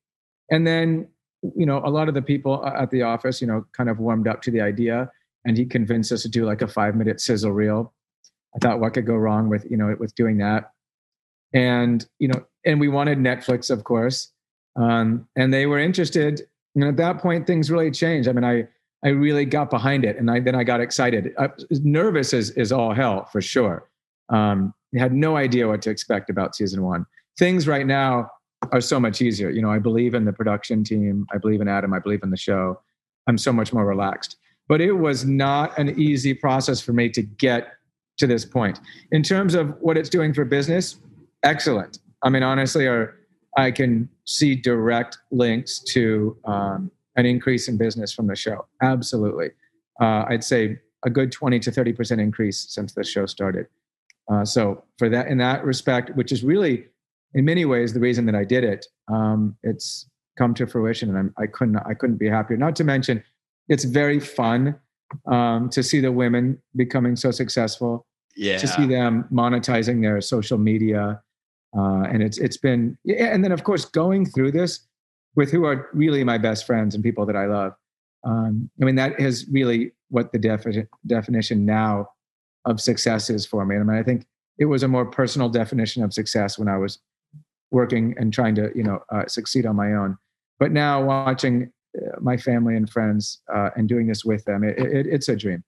and 0.51 0.67
then 0.67 1.09
you 1.57 1.67
know 1.67 1.81
a 1.85 1.91
lot 1.91 2.09
of 2.09 2.15
the 2.15 2.23
people 2.23 2.65
at 2.67 2.91
the 2.91 3.03
office 3.03 3.41
you 3.41 3.47
know 3.47 3.65
kind 3.73 3.89
of 3.89 3.99
warmed 3.99 4.29
up 4.29 4.43
to 4.43 4.51
the 4.51 4.61
idea 4.61 5.11
and 5.45 5.57
he 5.57 5.65
convinced 5.65 6.13
us 6.13 6.23
to 6.23 6.29
do 6.29 6.45
like 6.45 6.63
a 6.63 6.69
five 6.69 6.95
minute 6.95 7.21
sizzle 7.21 7.53
reel. 7.53 7.93
I 8.55 8.59
thought, 8.59 8.81
what 8.81 8.95
could 8.95 9.07
go 9.07 9.15
wrong 9.15 9.49
with 9.49 9.67
you 9.71 9.77
know 9.77 9.95
with 9.99 10.15
doing 10.15 10.39
that? 10.39 10.73
And 11.53 12.07
you 12.19 12.29
know, 12.29 12.45
and 12.65 12.81
we 12.81 12.89
wanted 12.89 13.19
Netflix, 13.19 13.71
of 13.71 13.85
course, 13.85 14.33
um, 14.77 15.27
and 15.37 15.53
they 15.53 15.67
were 15.67 15.79
interested. 15.79 16.43
And 16.75 16.85
at 16.85 16.97
that 16.99 17.19
point, 17.19 17.47
things 17.47 17.71
really 17.71 17.91
changed. 17.91 18.29
I 18.29 18.33
mean, 18.33 18.45
I 18.45 18.69
I 19.05 19.09
really 19.09 19.45
got 19.45 19.71
behind 19.71 20.05
it, 20.05 20.17
and 20.17 20.31
I, 20.31 20.41
then 20.41 20.55
I 20.55 20.63
got 20.63 20.81
excited. 20.81 21.33
I, 21.39 21.49
nervous 21.71 22.33
is 22.33 22.51
is 22.51 22.71
all 22.73 22.93
hell 22.93 23.27
for 23.27 23.41
sure. 23.41 23.89
Um, 24.29 24.75
had 24.97 25.13
no 25.13 25.37
idea 25.37 25.69
what 25.69 25.83
to 25.83 25.91
expect 25.91 26.31
about 26.31 26.55
season 26.55 26.83
one. 26.83 27.07
Things 27.39 27.67
right 27.67 27.87
now 27.87 28.31
are 28.73 28.81
so 28.81 29.01
much 29.01 29.23
easier. 29.23 29.51
You 29.51 29.63
know, 29.63 29.71
I 29.71 29.79
believe 29.79 30.15
in 30.15 30.25
the 30.25 30.33
production 30.33 30.85
team. 30.85 31.27
I 31.33 31.39
believe 31.39 31.61
in 31.61 31.69
Adam. 31.69 31.95
I 31.95 31.99
believe 31.99 32.23
in 32.23 32.31
the 32.31 32.37
show. 32.37 32.81
I'm 33.27 33.39
so 33.39 33.53
much 33.53 33.73
more 33.73 33.87
relaxed. 33.87 34.37
But 34.71 34.81
it 34.81 34.93
was 34.93 35.25
not 35.25 35.77
an 35.81 35.99
easy 35.99 36.33
process 36.33 36.81
for 36.81 36.93
me 36.93 37.09
to 37.11 37.23
get 37.23 37.73
to 38.19 38.29
this 38.29 38.45
point. 38.45 38.79
In 39.11 39.21
terms 39.25 39.57
of 39.57 39.75
what 39.81 39.97
it's 39.97 40.09
doing 40.09 40.33
for 40.33 40.45
business, 40.45 41.01
excellent. 41.43 41.99
I 42.23 42.29
mean, 42.29 42.45
honestly, 42.45 42.89
I 43.57 43.73
can 43.73 44.09
see 44.27 44.55
direct 44.55 45.19
links 45.33 45.81
to 45.95 46.37
um, 46.45 46.93
an 47.17 47.27
increase 47.27 47.67
in 47.67 47.79
business 47.79 48.13
from 48.13 48.29
the 48.29 48.37
show. 48.37 48.65
Absolutely. 48.81 49.49
Uh, 50.01 50.27
I'd 50.29 50.45
say 50.45 50.79
a 51.05 51.11
good 51.11 51.33
20 51.33 51.59
to 51.59 51.73
30% 51.73 52.21
increase 52.21 52.67
since 52.69 52.93
the 52.93 53.03
show 53.03 53.27
started. 53.27 53.67
Uh, 54.33 54.45
so 54.45 54.85
for 54.99 55.09
that, 55.09 55.27
in 55.27 55.39
that 55.39 55.65
respect, 55.65 56.15
which 56.15 56.31
is 56.31 56.45
really 56.45 56.87
in 57.35 57.45
many 57.45 57.65
ways 57.65 57.93
the 57.93 57.99
reason 57.99 58.25
that 58.27 58.37
I 58.37 58.45
did 58.45 58.63
it, 58.63 58.87
um, 59.09 59.57
it's 59.65 60.09
come 60.39 60.55
to 60.55 60.67
fruition 60.69 61.09
and 61.09 61.19
I'm, 61.19 61.35
I 61.37 61.49
couldn't, 61.49 61.79
I 61.79 61.95
couldn't 61.95 62.19
be 62.19 62.29
happier. 62.29 62.57
Not 62.57 62.77
to 62.77 62.85
mention 62.85 63.25
it's 63.71 63.85
very 63.85 64.21
fun 64.21 64.79
um, 65.27 65.71
to 65.71 65.83
see 65.83 66.01
the 66.01 66.13
women 66.13 66.61
becoming 66.77 67.17
so 67.17 67.31
successful 67.31 68.07
yeah. 68.37 68.59
to 68.59 68.67
see 68.67 68.87
them 68.87 69.27
monetizing 69.33 70.03
their 70.03 70.21
social 70.21 70.59
media. 70.59 71.23
Uh, 71.77 72.03
and 72.03 72.23
it's, 72.23 72.37
it's 72.37 72.57
been, 72.57 72.99
and 73.19 73.43
then 73.45 73.53
of 73.53 73.65
course, 73.65 73.85
going 73.85 74.27
through 74.27 74.53
this, 74.53 74.87
with 75.37 75.53
who 75.53 75.65
are 75.65 75.89
really 75.93 76.25
my 76.25 76.37
best 76.37 76.67
friends 76.67 76.95
and 76.95 77.05
people 77.05 77.25
that 77.25 77.37
I 77.37 77.47
love. 77.47 77.73
Um, 78.25 78.69
I 78.83 78.85
mean, 78.85 78.97
that 78.97 79.21
is 79.21 79.47
really 79.51 79.93
what 80.09 80.33
the 80.33 80.39
defi- 80.39 80.89
definition 81.07 81.65
now 81.65 82.09
of 82.65 82.81
success 82.81 83.31
is 83.31 83.47
for 83.47 83.65
me. 83.65 83.77
And 83.77 83.89
I 83.89 83.93
mean, 83.93 84.01
I 84.01 84.03
think 84.03 84.27
it 84.59 84.65
was 84.65 84.83
a 84.83 84.89
more 84.89 85.07
personal 85.07 85.49
definition 85.49 86.03
of 86.03 86.13
success 86.13 86.59
when 86.59 86.69
I 86.69 86.77
was 86.77 86.99
working 87.71 88.15
and 88.19 88.33
trying 88.33 88.57
to, 88.57 88.73
you 88.75 88.83
know, 88.83 88.99
uh, 89.11 89.27
succeed 89.27 89.65
on 89.67 89.77
my 89.77 89.95
own. 89.95 90.19
But 90.59 90.73
now 90.73 91.03
watching 91.03 91.73
my 92.21 92.37
family 92.37 92.77
and 92.77 92.89
friends 92.89 93.41
uh, 93.53 93.71
and 93.77 93.89
doing 93.89 94.07
this 94.07 94.25
with 94.25 94.45
them, 94.45 94.65
it, 94.65 94.79
it, 94.79 95.07
it's 95.07 95.29
a 95.29 95.37
dream. 95.37 95.65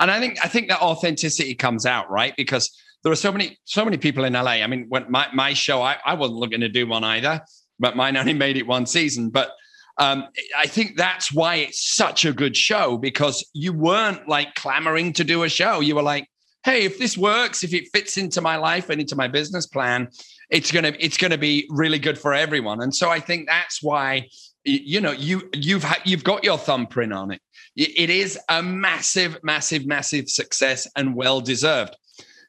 And 0.00 0.10
I 0.10 0.18
think 0.18 0.44
I 0.44 0.48
think 0.48 0.68
that 0.68 0.80
authenticity 0.80 1.54
comes 1.54 1.86
out 1.86 2.10
right 2.10 2.34
because 2.36 2.70
there 3.02 3.12
are 3.12 3.16
so 3.16 3.30
many 3.30 3.58
so 3.64 3.84
many 3.84 3.96
people 3.96 4.24
in 4.24 4.32
LA. 4.32 4.62
I 4.62 4.66
mean, 4.66 4.86
when 4.88 5.10
my 5.10 5.28
my 5.32 5.54
show, 5.54 5.82
I, 5.82 5.98
I 6.04 6.14
wasn't 6.14 6.38
looking 6.38 6.60
to 6.60 6.68
do 6.68 6.86
one 6.86 7.04
either 7.04 7.40
but 7.80 7.96
mine 7.96 8.16
only 8.16 8.34
made 8.34 8.56
it 8.56 8.66
one 8.66 8.86
season. 8.86 9.30
But 9.30 9.50
um, 9.98 10.28
I 10.56 10.66
think 10.66 10.96
that's 10.96 11.32
why 11.32 11.56
it's 11.56 11.94
such 11.96 12.24
a 12.24 12.32
good 12.32 12.56
show 12.56 12.96
because 12.96 13.44
you 13.54 13.72
weren't 13.72 14.28
like 14.28 14.54
clamoring 14.54 15.14
to 15.14 15.24
do 15.24 15.42
a 15.42 15.48
show. 15.48 15.80
You 15.80 15.96
were 15.96 16.02
like, 16.02 16.28
hey, 16.62 16.84
if 16.84 16.98
this 16.98 17.18
works, 17.18 17.64
if 17.64 17.74
it 17.74 17.88
fits 17.92 18.16
into 18.16 18.40
my 18.40 18.56
life 18.56 18.90
and 18.90 19.00
into 19.00 19.16
my 19.16 19.26
business 19.26 19.66
plan, 19.66 20.08
it's 20.50 20.70
gonna 20.70 20.92
it's 20.98 21.16
gonna 21.16 21.38
be 21.38 21.66
really 21.70 21.98
good 21.98 22.18
for 22.18 22.34
everyone. 22.34 22.82
And 22.82 22.94
so 22.94 23.10
I 23.10 23.18
think 23.18 23.48
that's 23.48 23.82
why 23.82 24.28
you 24.64 25.00
know 25.00 25.12
you 25.12 25.48
you've 25.54 25.84
ha- 25.84 26.02
you've 26.04 26.24
got 26.24 26.44
your 26.44 26.58
thumbprint 26.58 27.12
on 27.12 27.30
it. 27.30 27.40
It 27.76 28.10
is 28.10 28.38
a 28.48 28.62
massive, 28.62 29.38
massive, 29.42 29.86
massive 29.86 30.28
success 30.28 30.88
and 30.96 31.14
well 31.14 31.40
deserved. 31.40 31.96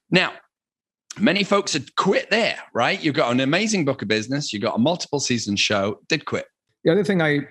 Now, 0.10 0.34
many 1.20 1.44
folks 1.44 1.74
had 1.74 1.96
quit 1.96 2.30
there, 2.30 2.58
right? 2.74 3.02
You've 3.02 3.16
got 3.16 3.32
an 3.32 3.40
amazing 3.40 3.86
book 3.86 4.02
of 4.02 4.08
business, 4.08 4.52
you've 4.52 4.62
got 4.62 4.76
a 4.76 4.80
multiple 4.80 5.20
season 5.20 5.56
show, 5.56 6.00
did 6.10 6.26
quit. 6.26 6.48
The 6.84 6.92
other 6.92 7.04
thing 7.04 7.22
I 7.22 7.48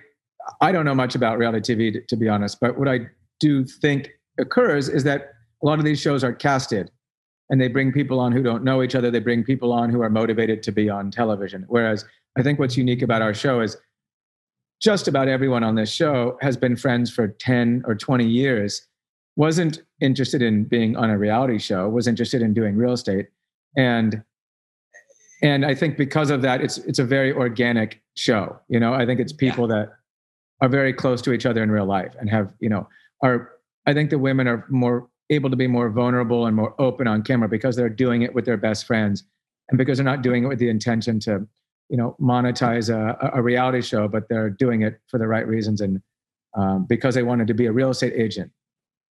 I 0.59 0.71
don't 0.71 0.85
know 0.85 0.95
much 0.95 1.15
about 1.15 1.37
reality 1.37 1.75
TV 1.75 1.93
to, 1.93 2.01
to 2.07 2.15
be 2.15 2.27
honest, 2.27 2.59
but 2.59 2.77
what 2.77 2.87
I 2.87 3.07
do 3.39 3.65
think 3.65 4.09
occurs 4.39 4.89
is 4.89 5.03
that 5.03 5.33
a 5.63 5.65
lot 5.65 5.79
of 5.79 5.85
these 5.85 5.99
shows 5.99 6.23
are 6.23 6.33
casted 6.33 6.91
and 7.49 7.59
they 7.59 7.67
bring 7.67 7.91
people 7.91 8.19
on 8.19 8.31
who 8.31 8.41
don't 8.41 8.63
know 8.63 8.81
each 8.81 8.95
other. 8.95 9.11
They 9.11 9.19
bring 9.19 9.43
people 9.43 9.71
on 9.71 9.89
who 9.89 10.01
are 10.01 10.09
motivated 10.09 10.63
to 10.63 10.71
be 10.71 10.89
on 10.89 11.11
television. 11.11 11.65
Whereas 11.67 12.05
I 12.37 12.43
think 12.43 12.59
what's 12.59 12.77
unique 12.77 13.01
about 13.01 13.21
our 13.21 13.33
show 13.33 13.59
is 13.59 13.77
just 14.81 15.07
about 15.07 15.27
everyone 15.27 15.63
on 15.63 15.75
this 15.75 15.91
show 15.91 16.37
has 16.41 16.57
been 16.57 16.75
friends 16.75 17.11
for 17.11 17.27
10 17.27 17.83
or 17.85 17.95
20 17.95 18.25
years, 18.25 18.87
wasn't 19.35 19.83
interested 20.01 20.41
in 20.41 20.63
being 20.63 20.97
on 20.97 21.09
a 21.09 21.17
reality 21.17 21.59
show, 21.59 21.87
was 21.87 22.07
interested 22.07 22.41
in 22.41 22.53
doing 22.53 22.75
real 22.75 22.93
estate, 22.93 23.27
and 23.77 24.23
and 25.43 25.65
I 25.65 25.73
think 25.73 25.97
because 25.97 26.29
of 26.29 26.41
that, 26.43 26.61
it's 26.61 26.77
it's 26.79 26.99
a 26.99 27.03
very 27.03 27.31
organic 27.31 28.01
show. 28.15 28.59
You 28.67 28.79
know, 28.79 28.93
I 28.93 29.05
think 29.05 29.19
it's 29.19 29.33
people 29.33 29.69
yeah. 29.69 29.75
that 29.75 29.89
are 30.61 30.69
very 30.69 30.93
close 30.93 31.21
to 31.23 31.33
each 31.33 31.45
other 31.45 31.63
in 31.63 31.71
real 31.71 31.85
life 31.85 32.13
and 32.19 32.29
have 32.29 32.53
you 32.59 32.69
know 32.69 32.87
are. 33.23 33.51
I 33.87 33.93
think 33.93 34.09
the 34.11 34.19
women 34.19 34.47
are 34.47 34.65
more 34.69 35.07
able 35.31 35.49
to 35.49 35.55
be 35.55 35.65
more 35.65 35.89
vulnerable 35.89 36.45
and 36.45 36.55
more 36.55 36.75
open 36.79 37.07
on 37.07 37.23
camera 37.23 37.47
because 37.47 37.75
they're 37.75 37.89
doing 37.89 38.21
it 38.21 38.35
with 38.35 38.45
their 38.45 38.57
best 38.57 38.85
friends 38.85 39.23
and 39.69 39.77
because 39.77 39.97
they're 39.97 40.05
not 40.05 40.21
doing 40.21 40.43
it 40.43 40.47
with 40.47 40.59
the 40.59 40.69
intention 40.69 41.19
to 41.21 41.47
you 41.91 41.97
know 41.97 42.15
monetize 42.19 42.89
a, 42.89 43.31
a 43.33 43.41
reality 43.41 43.81
show 43.81 44.07
but 44.07 44.27
they're 44.29 44.49
doing 44.49 44.81
it 44.81 44.99
for 45.07 45.19
the 45.19 45.27
right 45.27 45.47
reasons 45.47 45.81
and 45.81 46.01
um, 46.53 46.85
because 46.85 47.13
they 47.15 47.23
wanted 47.23 47.47
to 47.47 47.53
be 47.53 47.67
a 47.67 47.71
real 47.71 47.89
estate 47.91 48.13
agent 48.15 48.51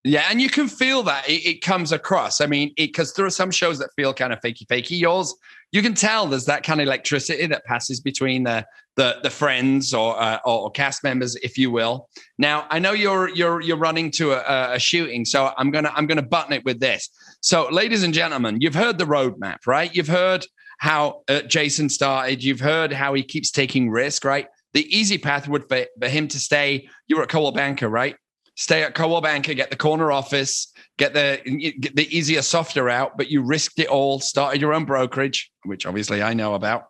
yeah, 0.06 0.28
and 0.30 0.40
you 0.40 0.48
can 0.48 0.68
feel 0.68 1.02
that 1.02 1.28
it, 1.28 1.44
it 1.44 1.62
comes 1.62 1.90
across. 1.90 2.40
I 2.40 2.46
mean, 2.46 2.72
because 2.76 3.12
there 3.14 3.26
are 3.26 3.30
some 3.30 3.50
shows 3.50 3.80
that 3.80 3.90
feel 3.96 4.14
kind 4.14 4.32
of 4.32 4.40
fakey, 4.40 4.64
fakey. 4.64 5.00
Yours, 5.00 5.34
you 5.72 5.82
can 5.82 5.94
tell 5.94 6.26
there's 6.26 6.44
that 6.44 6.62
kind 6.62 6.80
of 6.80 6.86
electricity 6.86 7.44
that 7.46 7.64
passes 7.64 7.98
between 7.98 8.44
the 8.44 8.64
the, 8.94 9.16
the 9.24 9.30
friends 9.30 9.92
or, 9.92 10.18
uh, 10.18 10.38
or 10.44 10.70
cast 10.70 11.02
members, 11.02 11.34
if 11.36 11.58
you 11.58 11.72
will. 11.72 12.08
Now, 12.38 12.66
I 12.70 12.78
know 12.78 12.92
you're 12.92 13.30
you're 13.30 13.60
you're 13.60 13.76
running 13.76 14.12
to 14.12 14.34
a, 14.34 14.74
a 14.74 14.78
shooting, 14.78 15.24
so 15.24 15.52
I'm 15.58 15.72
gonna 15.72 15.90
I'm 15.92 16.06
gonna 16.06 16.22
button 16.22 16.52
it 16.52 16.64
with 16.64 16.78
this. 16.78 17.10
So, 17.40 17.68
ladies 17.72 18.04
and 18.04 18.14
gentlemen, 18.14 18.58
you've 18.60 18.76
heard 18.76 18.98
the 18.98 19.06
roadmap, 19.06 19.66
right? 19.66 19.92
You've 19.92 20.06
heard 20.06 20.46
how 20.78 21.22
uh, 21.28 21.42
Jason 21.42 21.88
started. 21.88 22.42
You've 22.42 22.60
heard 22.60 22.92
how 22.92 23.14
he 23.14 23.22
keeps 23.22 23.50
taking 23.50 23.90
risk, 23.90 24.24
right? 24.24 24.48
The 24.74 24.86
easy 24.94 25.18
path 25.18 25.48
would 25.48 25.68
be 25.68 25.86
for 26.00 26.08
him 26.08 26.28
to 26.28 26.38
stay. 26.38 26.88
You 27.06 27.16
were 27.16 27.22
at 27.22 27.28
Coldwell 27.28 27.52
Banker, 27.52 27.88
right? 27.88 28.16
stay 28.56 28.82
at 28.82 28.94
Coldwell 28.94 29.20
Banker, 29.20 29.54
get 29.54 29.70
the 29.70 29.76
corner 29.76 30.10
office, 30.10 30.72
get 30.98 31.14
the 31.14 31.40
get 31.80 31.94
the 31.94 32.16
easier, 32.16 32.42
softer 32.42 32.88
out, 32.88 33.16
but 33.16 33.30
you 33.30 33.42
risked 33.42 33.78
it 33.78 33.88
all, 33.88 34.18
started 34.18 34.60
your 34.60 34.74
own 34.74 34.84
brokerage, 34.84 35.50
which 35.64 35.86
obviously 35.86 36.22
I 36.22 36.34
know 36.34 36.54
about. 36.54 36.86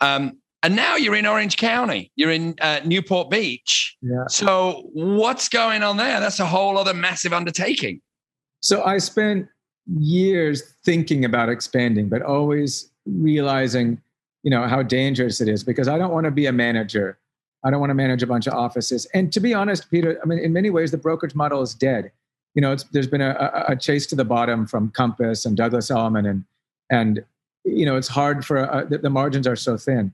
Um, 0.00 0.38
and 0.62 0.74
now 0.74 0.96
you're 0.96 1.14
in 1.14 1.26
Orange 1.26 1.58
County. 1.58 2.10
You're 2.16 2.30
in 2.30 2.54
uh, 2.60 2.80
Newport 2.86 3.28
Beach. 3.30 3.96
Yeah. 4.00 4.24
So 4.28 4.88
what's 4.94 5.50
going 5.50 5.82
on 5.82 5.98
there? 5.98 6.20
That's 6.20 6.40
a 6.40 6.46
whole 6.46 6.78
other 6.78 6.94
massive 6.94 7.34
undertaking. 7.34 8.00
So 8.60 8.82
I 8.82 8.96
spent 8.96 9.46
years 9.86 10.62
thinking 10.82 11.26
about 11.26 11.50
expanding, 11.50 12.08
but 12.08 12.22
always 12.22 12.90
realizing, 13.06 14.00
you 14.42 14.50
know, 14.50 14.66
how 14.66 14.82
dangerous 14.82 15.40
it 15.40 15.48
is 15.48 15.64
because 15.64 15.88
I 15.88 15.98
don't 15.98 16.12
want 16.12 16.24
to 16.24 16.30
be 16.30 16.46
a 16.46 16.52
manager 16.52 17.18
I 17.64 17.70
don't 17.70 17.80
want 17.80 17.90
to 17.90 17.94
manage 17.94 18.22
a 18.22 18.26
bunch 18.26 18.46
of 18.46 18.52
offices. 18.52 19.06
And 19.14 19.32
to 19.32 19.40
be 19.40 19.54
honest, 19.54 19.90
Peter, 19.90 20.20
I 20.22 20.26
mean, 20.26 20.38
in 20.38 20.52
many 20.52 20.68
ways, 20.68 20.90
the 20.90 20.98
brokerage 20.98 21.34
model 21.34 21.62
is 21.62 21.74
dead. 21.74 22.12
You 22.54 22.60
know, 22.60 22.76
there's 22.92 23.06
been 23.06 23.22
a, 23.22 23.64
a, 23.68 23.74
chase 23.74 24.06
to 24.08 24.14
the 24.14 24.24
bottom 24.24 24.66
from 24.66 24.90
Compass 24.90 25.44
and 25.44 25.56
Douglas 25.56 25.90
Elliman, 25.90 26.26
and 26.26 26.44
and 26.90 27.24
you 27.64 27.84
know, 27.84 27.96
it's 27.96 28.06
hard 28.06 28.44
for 28.44 28.70
uh, 28.70 28.84
the, 28.84 28.98
the, 28.98 29.10
margins 29.10 29.46
are 29.48 29.56
so 29.56 29.76
thin. 29.76 30.12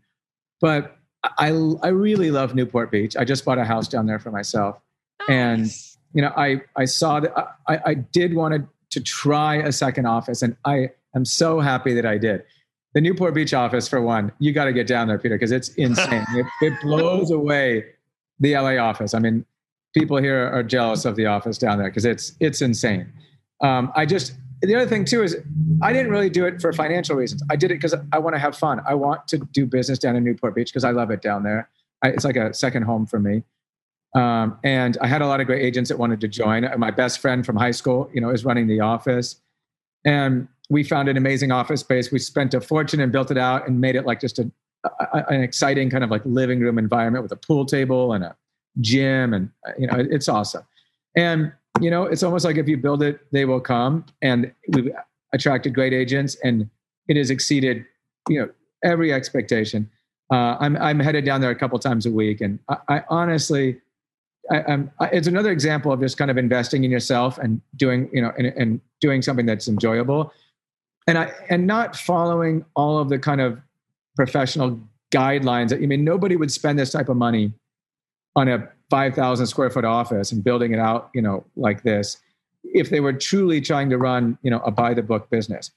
But 0.61 0.97
I 1.39 1.49
I 1.83 1.89
really 1.89 2.31
love 2.31 2.55
Newport 2.55 2.91
Beach. 2.91 3.15
I 3.15 3.25
just 3.25 3.45
bought 3.45 3.59
a 3.59 3.65
house 3.65 3.89
down 3.89 4.07
there 4.07 4.19
for 4.19 4.31
myself, 4.31 4.81
and 5.29 5.67
you 6.15 6.23
know, 6.23 6.33
I 6.35 6.63
I 6.77 6.87
saw 6.87 7.21
that 7.21 7.35
I 7.69 7.81
I 7.85 7.95
did 7.95 8.35
want 8.35 8.55
to 8.55 8.67
to 8.99 9.05
try 9.05 9.57
a 9.57 9.73
second 9.73 10.07
office, 10.07 10.41
and 10.41 10.57
I 10.65 10.93
am 11.15 11.27
so 11.27 11.61
happy 11.61 11.93
that 11.93 12.07
I 12.07 12.17
did 12.17 12.45
the 12.95 13.01
Newport 13.01 13.35
Beach 13.35 13.55
office, 13.55 13.87
for 13.87 14.01
one, 14.01 14.33
you 14.39 14.53
got 14.53 14.65
to 14.65 14.73
get 14.73 14.87
down 14.87 15.09
there, 15.09 15.19
Peter, 15.19 15.37
because 15.37 15.53
it's 15.53 15.69
insane. 15.71 16.25
it, 16.31 16.47
it, 16.61 16.81
blows 16.83 17.31
away 17.31 17.85
the 18.41 18.55
LA 18.55 18.77
office. 18.77 19.15
I 19.15 19.21
mean, 19.21 19.45
people 19.95 20.17
here 20.17 20.49
are 20.53 20.63
jealous 20.63 21.05
of 21.05 21.17
the 21.17 21.27
office 21.27 21.59
down 21.59 21.79
there 21.79 21.89
because 21.89 22.05
it's 22.05 22.33
it's 22.41 22.63
insane. 22.63 23.13
Um, 23.63 23.93
I 23.95 24.07
just 24.07 24.35
the 24.63 24.75
other 24.75 24.87
thing 24.87 25.05
too 25.05 25.23
is 25.23 25.37
I 25.83 25.93
didn't 25.93 26.11
really 26.11 26.31
do 26.31 26.47
it 26.47 26.61
for 26.61 26.73
financial 26.73 27.17
reasons. 27.17 27.43
I 27.51 27.57
did 27.57 27.71
it 27.71 27.75
because 27.75 27.95
I 28.13 28.19
want 28.19 28.35
to 28.35 28.39
have 28.39 28.57
fun. 28.57 28.81
I 28.87 28.95
want 28.95 29.27
to 29.29 29.39
do 29.53 29.67
business 29.67 29.99
down 29.99 30.17
in 30.17 30.25
Newport 30.25 30.55
Beach 30.55 30.71
because 30.71 30.85
I 30.85 30.91
love 30.91 31.11
it 31.11 31.23
down 31.23 31.43
there. 31.43 31.69
I, 32.03 32.09
it's 32.09 32.25
like 32.25 32.37
a 32.37 32.53
second 32.53 32.83
home 32.83 33.07
for 33.07 33.21
me. 33.21 33.43
Um, 34.15 34.59
and 34.65 34.99
I 35.01 35.07
had 35.07 35.23
a 35.23 35.27
lot 35.27 35.41
of 35.41 35.47
great 35.47 35.63
agents 35.63 35.89
that 35.89 35.99
wanted 35.99 36.21
to 36.23 36.29
join. 36.29 36.69
My 36.79 36.91
best 36.91 37.21
friend 37.21 37.47
from 37.47 37.57
high 37.57 37.71
school, 37.71 38.11
you 38.13 38.21
know, 38.21 38.31
is 38.31 38.45
running 38.45 38.67
the 38.67 38.81
office, 38.81 39.37
and 40.05 40.49
we 40.71 40.85
found 40.85 41.09
an 41.09 41.17
amazing 41.17 41.51
office 41.53 41.81
space. 41.81 42.11
We 42.11 42.19
spent 42.21 42.55
a 42.55 42.61
fortune 42.61 43.01
and 43.01 43.13
built 43.13 43.31
it 43.31 43.37
out 43.37 43.67
and 43.67 43.81
made 43.81 43.97
it 43.97 44.07
like 44.07 44.21
just 44.21 44.39
a, 44.39 44.51
a, 44.85 45.25
an 45.29 45.43
exciting 45.43 45.91
kind 45.91 46.03
of 46.03 46.11
like 46.11 46.23
living 46.25 46.61
room 46.61 46.79
environment 46.79 47.23
with 47.23 47.33
a 47.33 47.37
pool 47.37 47.67
table 47.67 48.15
and 48.15 48.25
a 48.25 48.37
gym, 48.81 49.35
and 49.35 49.51
you 49.79 49.87
know 49.89 49.97
it's 49.99 50.29
awesome. 50.29 50.63
And 51.17 51.53
you 51.81 51.91
know 51.91 52.05
it's 52.05 52.23
almost 52.23 52.45
like 52.45 52.57
if 52.57 52.69
you 52.69 52.77
build 52.77 53.03
it, 53.03 53.21
they 53.33 53.45
will 53.45 53.61
come. 53.61 54.07
And 54.23 54.53
we've 54.69 54.91
attracted 55.35 55.75
great 55.75 55.93
agents, 55.93 56.37
and 56.43 56.71
it 57.09 57.17
has 57.17 57.31
exceeded 57.31 57.85
you 58.29 58.41
know 58.41 58.49
every 58.85 59.13
expectation. 59.13 59.91
Uh, 60.33 60.57
I'm 60.61 60.77
I'm 60.77 61.01
headed 61.01 61.25
down 61.25 61.41
there 61.41 61.51
a 61.51 61.57
couple 61.57 61.79
times 61.81 62.07
a 62.07 62.11
week, 62.11 62.41
and 62.41 62.61
I, 62.69 62.77
I 62.89 63.05
honestly 63.09 63.81
I, 64.51 64.85
I, 64.99 65.07
it's 65.07 65.27
another 65.27 65.51
example 65.51 65.93
of 65.93 66.01
just 66.01 66.17
kind 66.17 66.31
of 66.31 66.39
investing 66.39 66.85
in 66.85 66.91
yourself 66.91 67.39
and 67.39 67.61
doing, 67.77 68.11
you 68.13 68.21
know, 68.21 68.33
and, 68.37 68.49
and 68.49 68.81
doing 69.01 69.23
something 69.23 69.47
that's 69.47 69.69
enjoyable, 69.69 70.33
and 71.11 71.19
I 71.19 71.33
and 71.49 71.67
not 71.67 71.97
following 71.97 72.65
all 72.77 72.99
of 72.99 73.09
the 73.09 73.19
kind 73.19 73.41
of 73.41 73.61
professional 74.15 74.81
guidelines. 75.13 75.75
I 75.75 75.87
mean, 75.87 76.05
nobody 76.05 76.37
would 76.37 76.53
spend 76.53 76.79
this 76.79 76.93
type 76.93 77.09
of 77.09 77.17
money 77.17 77.53
on 78.37 78.49
a 78.49 78.69
five 78.91 79.15
thousand 79.15 79.47
square 79.47 79.71
foot 79.71 79.85
office 79.85 80.31
and 80.31 80.45
building 80.45 80.73
it 80.73 80.79
out, 80.79 81.11
you 81.13 81.21
know, 81.21 81.45
like 81.57 81.83
this, 81.83 82.17
if 82.63 82.91
they 82.91 83.01
were 83.01 83.13
truly 83.13 83.61
trying 83.61 83.91
to 83.91 83.99
run, 83.99 84.39
you 84.43 84.51
know, 84.51 84.61
a 84.61 84.71
by 84.71 84.95
the 84.95 85.03
book 85.03 85.29
business. 85.31 85.73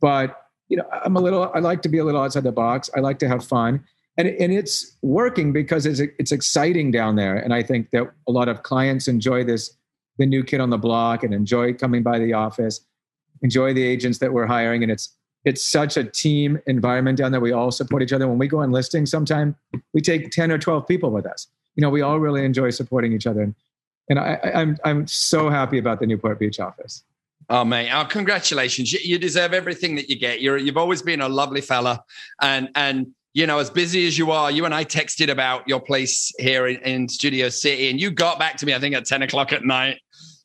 But 0.00 0.40
you 0.68 0.76
know, 0.76 0.84
I'm 1.04 1.16
a 1.16 1.20
little. 1.20 1.50
I 1.52 1.58
like 1.58 1.82
to 1.82 1.88
be 1.88 1.98
a 1.98 2.04
little 2.04 2.22
outside 2.22 2.44
the 2.44 2.52
box. 2.52 2.88
I 2.96 3.00
like 3.00 3.18
to 3.18 3.28
have 3.28 3.44
fun 3.44 3.84
and 4.16 4.28
and 4.28 4.52
it's 4.52 4.96
working 5.02 5.52
because 5.52 5.86
it's 5.86 6.00
it's 6.18 6.32
exciting 6.32 6.90
down 6.90 7.16
there 7.16 7.36
and 7.36 7.54
i 7.54 7.62
think 7.62 7.90
that 7.90 8.10
a 8.28 8.32
lot 8.32 8.48
of 8.48 8.62
clients 8.62 9.08
enjoy 9.08 9.42
this 9.42 9.76
the 10.18 10.26
new 10.26 10.44
kid 10.44 10.60
on 10.60 10.70
the 10.70 10.78
block 10.78 11.22
and 11.24 11.32
enjoy 11.32 11.72
coming 11.72 12.02
by 12.02 12.18
the 12.18 12.32
office 12.32 12.80
enjoy 13.42 13.72
the 13.72 13.82
agents 13.82 14.18
that 14.18 14.32
we're 14.32 14.46
hiring 14.46 14.82
and 14.82 14.92
it's 14.92 15.16
it's 15.44 15.62
such 15.62 15.96
a 15.96 16.04
team 16.04 16.60
environment 16.66 17.16
down 17.16 17.32
there 17.32 17.40
we 17.40 17.52
all 17.52 17.70
support 17.70 18.02
each 18.02 18.12
other 18.12 18.28
when 18.28 18.38
we 18.38 18.46
go 18.46 18.58
on 18.58 18.70
listing 18.70 19.06
sometime 19.06 19.56
we 19.94 20.00
take 20.00 20.30
10 20.30 20.50
or 20.50 20.58
12 20.58 20.86
people 20.86 21.10
with 21.10 21.26
us 21.26 21.48
you 21.76 21.80
know 21.80 21.90
we 21.90 22.02
all 22.02 22.20
really 22.20 22.44
enjoy 22.44 22.70
supporting 22.70 23.12
each 23.12 23.26
other 23.26 23.54
and 24.10 24.18
I, 24.18 24.38
I'm 24.54 24.76
I'm 24.84 25.06
so 25.06 25.48
happy 25.48 25.78
about 25.78 26.00
the 26.00 26.06
Newport 26.06 26.38
Beach 26.38 26.60
office. 26.60 27.04
Oh, 27.48 27.64
mate! 27.64 27.90
Oh, 27.92 28.04
congratulations! 28.04 28.92
You, 28.92 28.98
you, 29.02 29.18
deserve 29.18 29.54
everything 29.54 29.94
that 29.94 30.10
you 30.10 30.18
get. 30.18 30.42
You're 30.42 30.58
you've 30.58 30.76
always 30.76 31.00
been 31.00 31.20
a 31.20 31.28
lovely 31.28 31.60
fella, 31.60 32.04
and 32.42 32.68
and 32.74 33.14
you 33.32 33.46
know, 33.46 33.60
as 33.60 33.70
busy 33.70 34.06
as 34.08 34.18
you 34.18 34.32
are, 34.32 34.50
you 34.50 34.64
and 34.64 34.74
I 34.74 34.84
texted 34.84 35.30
about 35.30 35.66
your 35.68 35.80
place 35.80 36.32
here 36.38 36.66
in, 36.66 36.80
in 36.82 37.08
Studio 37.08 37.48
City, 37.48 37.88
and 37.88 38.00
you 38.00 38.10
got 38.10 38.40
back 38.40 38.56
to 38.58 38.66
me, 38.66 38.74
I 38.74 38.80
think, 38.80 38.96
at 38.96 39.06
10 39.06 39.22
o'clock 39.22 39.52
at 39.52 39.64
night, 39.64 40.00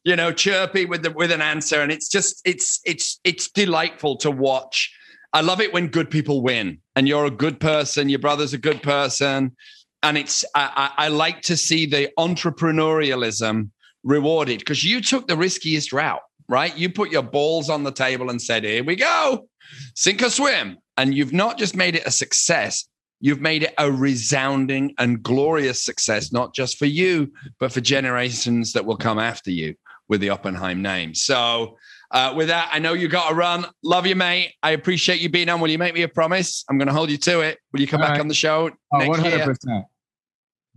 you 0.06 0.16
know, 0.16 0.32
chirpy 0.32 0.86
with 0.86 1.04
the 1.04 1.12
with 1.12 1.32
an 1.32 1.42
answer. 1.42 1.82
And 1.82 1.92
it's 1.92 2.08
just 2.08 2.42
it's 2.46 2.80
it's 2.86 3.20
it's 3.26 3.50
delightful 3.52 4.16
to 4.18 4.32
watch. 4.32 4.96
I 5.34 5.42
love 5.42 5.60
it 5.60 5.74
when 5.74 5.88
good 5.88 6.10
people 6.10 6.42
win, 6.42 6.80
and 6.96 7.08
you're 7.08 7.26
a 7.26 7.32
good 7.32 7.60
person, 7.60 8.08
your 8.08 8.20
brother's 8.20 8.54
a 8.54 8.58
good 8.58 8.82
person. 8.82 9.56
And 10.02 10.18
it's 10.18 10.46
I, 10.56 10.92
I, 10.98 11.06
I 11.06 11.08
like 11.10 11.42
to 11.44 11.58
see 11.58 11.86
the 11.86 12.10
entrepreneurialism 12.18 13.72
rewarded 14.04 14.60
because 14.60 14.84
you 14.84 15.02
took 15.02 15.28
the 15.28 15.36
riskiest 15.36 15.92
route, 15.92 16.22
right? 16.48 16.78
You 16.78 16.90
put 16.90 17.12
your 17.12 17.24
balls 17.24 17.70
on 17.70 17.84
the 17.84 17.92
table 17.92 18.30
and 18.30 18.42
said, 18.42 18.64
Here 18.64 18.84
we 18.84 18.96
go, 18.96 19.50
sink 19.96 20.22
or 20.22 20.30
swim 20.30 20.78
and 20.98 21.14
you've 21.14 21.34
not 21.34 21.58
just 21.58 21.76
made 21.76 21.96
it 21.96 22.06
a 22.06 22.12
success, 22.12 22.88
you've 23.20 23.42
made 23.42 23.64
it 23.64 23.74
a 23.78 23.92
resounding 23.92 24.94
and 24.98 25.22
glorious 25.22 25.84
success, 25.84 26.32
not 26.32 26.54
just 26.54 26.78
for 26.78 26.86
you, 26.86 27.32
but 27.60 27.72
for 27.72 27.82
generations 27.82 28.74
that 28.74 28.86
will 28.86 28.98
come 28.98 29.20
after 29.20 29.52
you 29.52 29.76
with 30.08 30.22
the 30.22 30.30
Oppenheim 30.30 30.82
name. 30.82 31.16
So, 31.16 31.78
uh, 32.12 32.34
with 32.36 32.48
that, 32.48 32.70
I 32.72 32.80
know 32.80 32.94
you 32.94 33.08
got 33.08 33.30
to 33.30 33.36
run. 33.36 33.66
Love 33.84 34.06
you, 34.06 34.16
mate. 34.16 34.54
I 34.62 34.72
appreciate 34.72 35.20
you 35.20 35.30
being 35.30 35.50
on. 35.50 35.60
Will 35.60 35.70
you 35.70 35.78
make 35.78 35.94
me 35.94 36.04
a 36.04 36.08
promise? 36.08 36.64
I'm 36.70 36.78
going 36.78 36.88
to 36.88 36.94
hold 36.94 37.10
you 37.10 37.18
to 37.18 37.42
it. 37.42 37.60
Will 37.74 37.82
you 37.82 37.88
come 37.88 38.02
All 38.02 38.08
back 38.08 38.14
right. 38.14 38.22
on 38.22 38.28
the 38.28 38.34
show 38.34 38.70
oh, 38.94 38.98
next 38.98 39.20
100%. 39.20 39.58
year? 39.68 39.84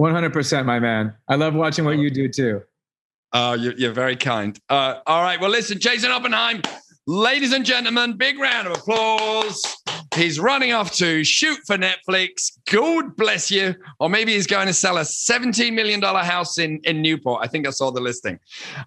100%, 0.00 0.64
my 0.64 0.78
man. 0.78 1.14
I 1.28 1.34
love 1.34 1.54
watching 1.54 1.84
what 1.84 1.98
you 1.98 2.10
do 2.10 2.28
too. 2.28 2.62
Oh, 3.32 3.52
you're, 3.54 3.74
you're 3.74 3.92
very 3.92 4.16
kind. 4.16 4.58
Uh, 4.68 5.00
all 5.06 5.22
right. 5.22 5.40
Well, 5.40 5.50
listen, 5.50 5.78
Jason 5.78 6.10
Oppenheim, 6.10 6.62
ladies 7.08 7.54
and 7.54 7.64
gentlemen, 7.64 8.12
big 8.12 8.38
round 8.38 8.68
of 8.68 8.74
applause. 8.74 9.64
He's 10.14 10.38
running 10.38 10.72
off 10.72 10.92
to 10.96 11.24
shoot 11.24 11.58
for 11.66 11.78
Netflix. 11.78 12.52
God 12.70 13.16
bless 13.16 13.50
you. 13.50 13.74
Or 13.98 14.10
maybe 14.10 14.34
he's 14.34 14.46
going 14.46 14.66
to 14.66 14.74
sell 14.74 14.98
a 14.98 15.02
$17 15.02 15.72
million 15.72 16.02
house 16.02 16.58
in, 16.58 16.80
in 16.84 17.00
Newport. 17.00 17.40
I 17.42 17.46
think 17.46 17.66
I 17.66 17.70
saw 17.70 17.90
the 17.90 18.00
listing. 18.00 18.38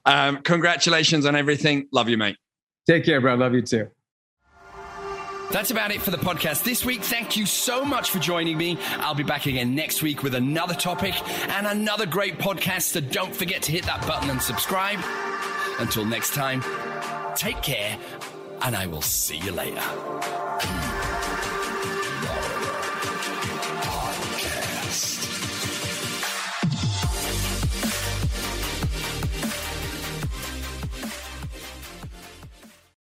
Um, 0.06 0.38
congratulations 0.44 1.26
on 1.26 1.36
everything. 1.36 1.88
Love 1.92 2.10
you, 2.10 2.18
mate. 2.18 2.38
Take 2.88 3.06
care, 3.06 3.20
bro. 3.22 3.36
Love 3.36 3.56
you 3.56 3.64
too. 3.64 3.88
That's 5.52 5.72
about 5.72 5.92
it 5.92 6.02
for 6.02 6.12
the 6.12 6.18
podcast 6.18 6.64
this 6.64 6.86
week. 6.86 7.02
Thank 7.02 7.36
you 7.36 7.46
so 7.46 7.84
much 7.84 8.12
for 8.12 8.20
joining 8.20 8.58
me. 8.58 8.78
I'll 8.98 9.16
be 9.16 9.24
back 9.24 9.48
again 9.48 9.76
next 9.76 10.02
week 10.02 10.24
with 10.24 10.36
another 10.36 10.76
topic 10.76 11.14
and 11.50 11.68
another 11.68 12.06
great 12.06 12.38
podcast. 12.38 12.84
So 12.84 13.02
don't 13.02 13.36
forget 13.36 13.62
to 13.64 13.72
hit 13.72 13.84
that 13.86 14.06
button 14.08 14.30
and 14.30 14.42
subscribe. 14.42 15.00
Until 15.80 16.06
next 16.06 16.34
time, 16.34 16.62
take 17.36 17.62
care, 17.62 17.98
and 18.62 18.76
I 18.76 18.86
will 18.88 19.02
see 19.02 19.38
you 19.38 19.52
later. 19.52 20.51